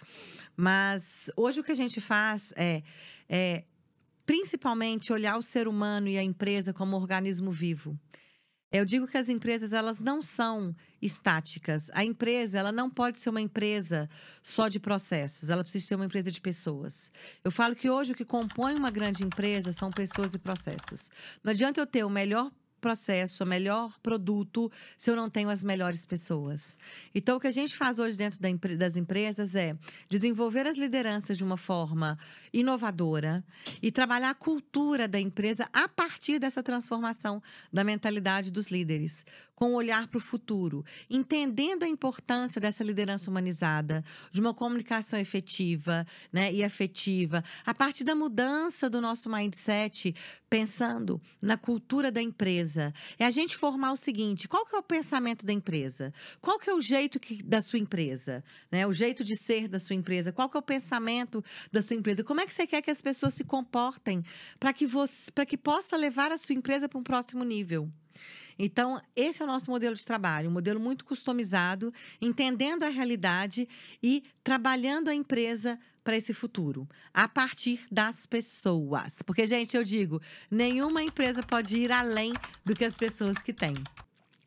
Mas 0.57 1.31
hoje 1.37 1.61
o 1.61 1.65
que 1.65 1.73
a 1.73 1.77
gente 1.77 2.01
faz 2.01 2.53
é, 2.57 2.83
é 3.29 3.65
principalmente 4.25 5.13
olhar 5.13 5.37
o 5.37 5.43
ser 5.43 5.69
humano 5.69 6.09
e 6.09 6.19
a 6.19 6.23
empresa 6.23 6.73
como 6.73 6.97
um 6.97 7.01
organismo 7.01 7.51
vivo. 7.51 7.99
Eu 8.73 8.85
digo 8.85 9.07
que 9.07 9.17
as 9.17 9.29
empresas 9.29 9.73
elas 9.73 10.01
não 10.01 10.21
são 10.21 10.75
estáticas. 11.01 11.89
A 11.93 12.05
empresa 12.05 12.59
ela 12.59 12.73
não 12.73 12.91
pode 12.91 13.21
ser 13.21 13.31
uma 13.31 13.41
empresa 13.41 14.09
só 14.43 14.69
de 14.69 14.81
processos. 14.81 15.51
Ela 15.51 15.63
precisa 15.63 15.87
ser 15.87 15.95
uma 15.95 16.07
empresa 16.07 16.31
de 16.33 16.41
pessoas. 16.41 17.13
Eu 17.45 17.51
falo 17.51 17.77
que 17.77 17.89
hoje 17.89 18.13
o 18.13 18.15
que 18.15 18.25
compõe 18.25 18.75
uma 18.75 18.91
grande 18.91 19.23
empresa 19.23 19.73
são 19.73 19.91
pessoas 19.91 20.35
e 20.35 20.39
processos. 20.39 21.11
Não 21.45 21.53
adianta 21.53 21.81
eu 21.81 21.87
ter 21.87 22.05
o 22.05 22.11
melhor 22.11 22.51
processo, 22.81 23.45
o 23.45 23.47
melhor 23.47 23.99
produto, 24.01 24.71
se 24.97 25.11
eu 25.11 25.17
não 25.17 25.29
tenho 25.29 25.49
as 25.49 25.63
melhores 25.63 26.07
pessoas. 26.07 26.77
Então, 27.15 27.37
o 27.37 27.41
que 27.41 27.47
a 27.47 27.53
gente 27.53 27.77
faz 27.77 27.99
hoje 27.99 28.17
dentro 28.17 28.39
das 28.77 28.97
empresas 28.97 29.55
é 29.55 29.77
desenvolver 30.09 30.67
as 30.67 30.77
lideranças 30.77 31.37
de 31.37 31.45
uma 31.45 31.57
forma 31.57 32.19
inovadora 32.53 33.45
e 33.83 33.91
trabalhar 33.91 34.31
a 34.31 34.35
cultura 34.35 35.09
da 35.09 35.21
empresa 35.21 35.69
a 35.73 35.89
partir 35.89 36.39
dessa 36.39 36.63
transformação 36.63 37.43
da 37.73 37.85
mentalidade 37.85 38.51
dos 38.51 38.69
líderes, 38.69 39.25
com 39.55 39.73
o 39.73 39.75
olhar 39.75 40.07
para 40.09 40.19
o 40.19 40.21
futuro, 40.21 40.85
entendendo 41.09 41.83
a 41.83 41.89
importância 41.89 42.61
dessa 42.61 42.85
liderança 42.85 43.31
humanizada, 43.31 44.05
de 44.31 44.41
uma 44.41 44.53
comunicação 44.53 45.19
efetiva 45.19 46.07
né, 46.33 46.53
e 46.53 46.63
afetiva, 46.63 47.43
a 47.65 47.75
partir 47.75 48.05
da 48.05 48.15
mudança 48.15 48.89
do 48.91 49.01
nosso 49.01 49.31
mindset, 49.31 50.15
pensando 50.49 51.21
na 51.41 51.57
cultura 51.57 52.13
da 52.13 52.21
empresa. 52.21 52.66
É 53.19 53.25
a 53.25 53.31
gente 53.31 53.57
formar 53.57 53.93
o 53.93 53.97
seguinte: 53.97 54.49
qual 54.49 54.65
que 54.65 54.75
é 54.75 54.79
o 54.79 54.83
pensamento 54.83 55.47
da 55.47 55.53
empresa? 55.53 56.13
Qual 56.41 56.59
que 56.59 56.69
é 56.69 56.75
o 56.75 56.81
jeito 56.81 57.21
que, 57.21 57.43
da 57.43 57.63
sua 57.63 57.79
empresa? 57.79 58.43
Né? 58.71 58.87
O 58.87 58.93
jeito 58.93 59.23
de 59.23 59.37
ser 59.37 59.69
da 59.69 59.79
sua 59.79 59.95
empresa? 59.95 60.33
Qual 60.33 60.49
que 60.49 60.57
é 60.57 60.61
o 60.61 60.63
pensamento 60.63 61.45
da 61.71 61.81
sua 61.81 61.97
empresa? 61.97 62.25
Como 62.25 62.41
é 62.41 62.47
que 62.47 62.55
você 62.55 62.67
quer 62.67 62.83
que 62.83 62.91
as 62.91 63.01
pessoas 63.03 63.35
se 63.35 63.45
comportem 63.45 64.25
para 64.59 64.73
que, 64.73 64.87
você, 64.87 65.31
que 65.47 65.57
possa 65.57 65.97
levar 65.97 66.33
a 66.33 66.39
sua 66.39 66.55
empresa 66.55 66.89
para 66.89 66.99
um 66.99 67.03
próximo 67.03 67.45
nível? 67.45 67.91
Então, 68.59 69.01
esse 69.15 69.43
é 69.43 69.45
o 69.45 69.49
nosso 69.49 69.71
modelo 69.71 69.95
de 69.95 70.05
trabalho, 70.05 70.49
um 70.49 70.53
modelo 70.53 70.81
muito 70.81 71.05
customizado, 71.05 71.93
entendendo 72.21 72.85
a 72.85 72.89
realidade 72.89 73.69
e 74.03 74.23
trabalhando 74.43 75.09
a 75.09 75.15
empresa 75.15 75.79
para 76.07 76.17
esse 76.17 76.33
futuro, 76.33 76.89
a 77.13 77.27
partir 77.27 77.85
das 77.91 78.27
pessoas. 78.27 79.23
Porque, 79.23 79.45
gente, 79.45 79.77
eu 79.77 79.83
digo, 79.83 80.23
nenhuma 80.49 81.03
empresa 81.03 81.43
pode 81.43 81.77
ir 81.77 81.91
além 81.91 82.33
do 82.65 82.77
que 82.77 82.85
as 82.85 82.95
pessoas 82.95 83.39
que 83.39 83.53
têm. 83.53 83.75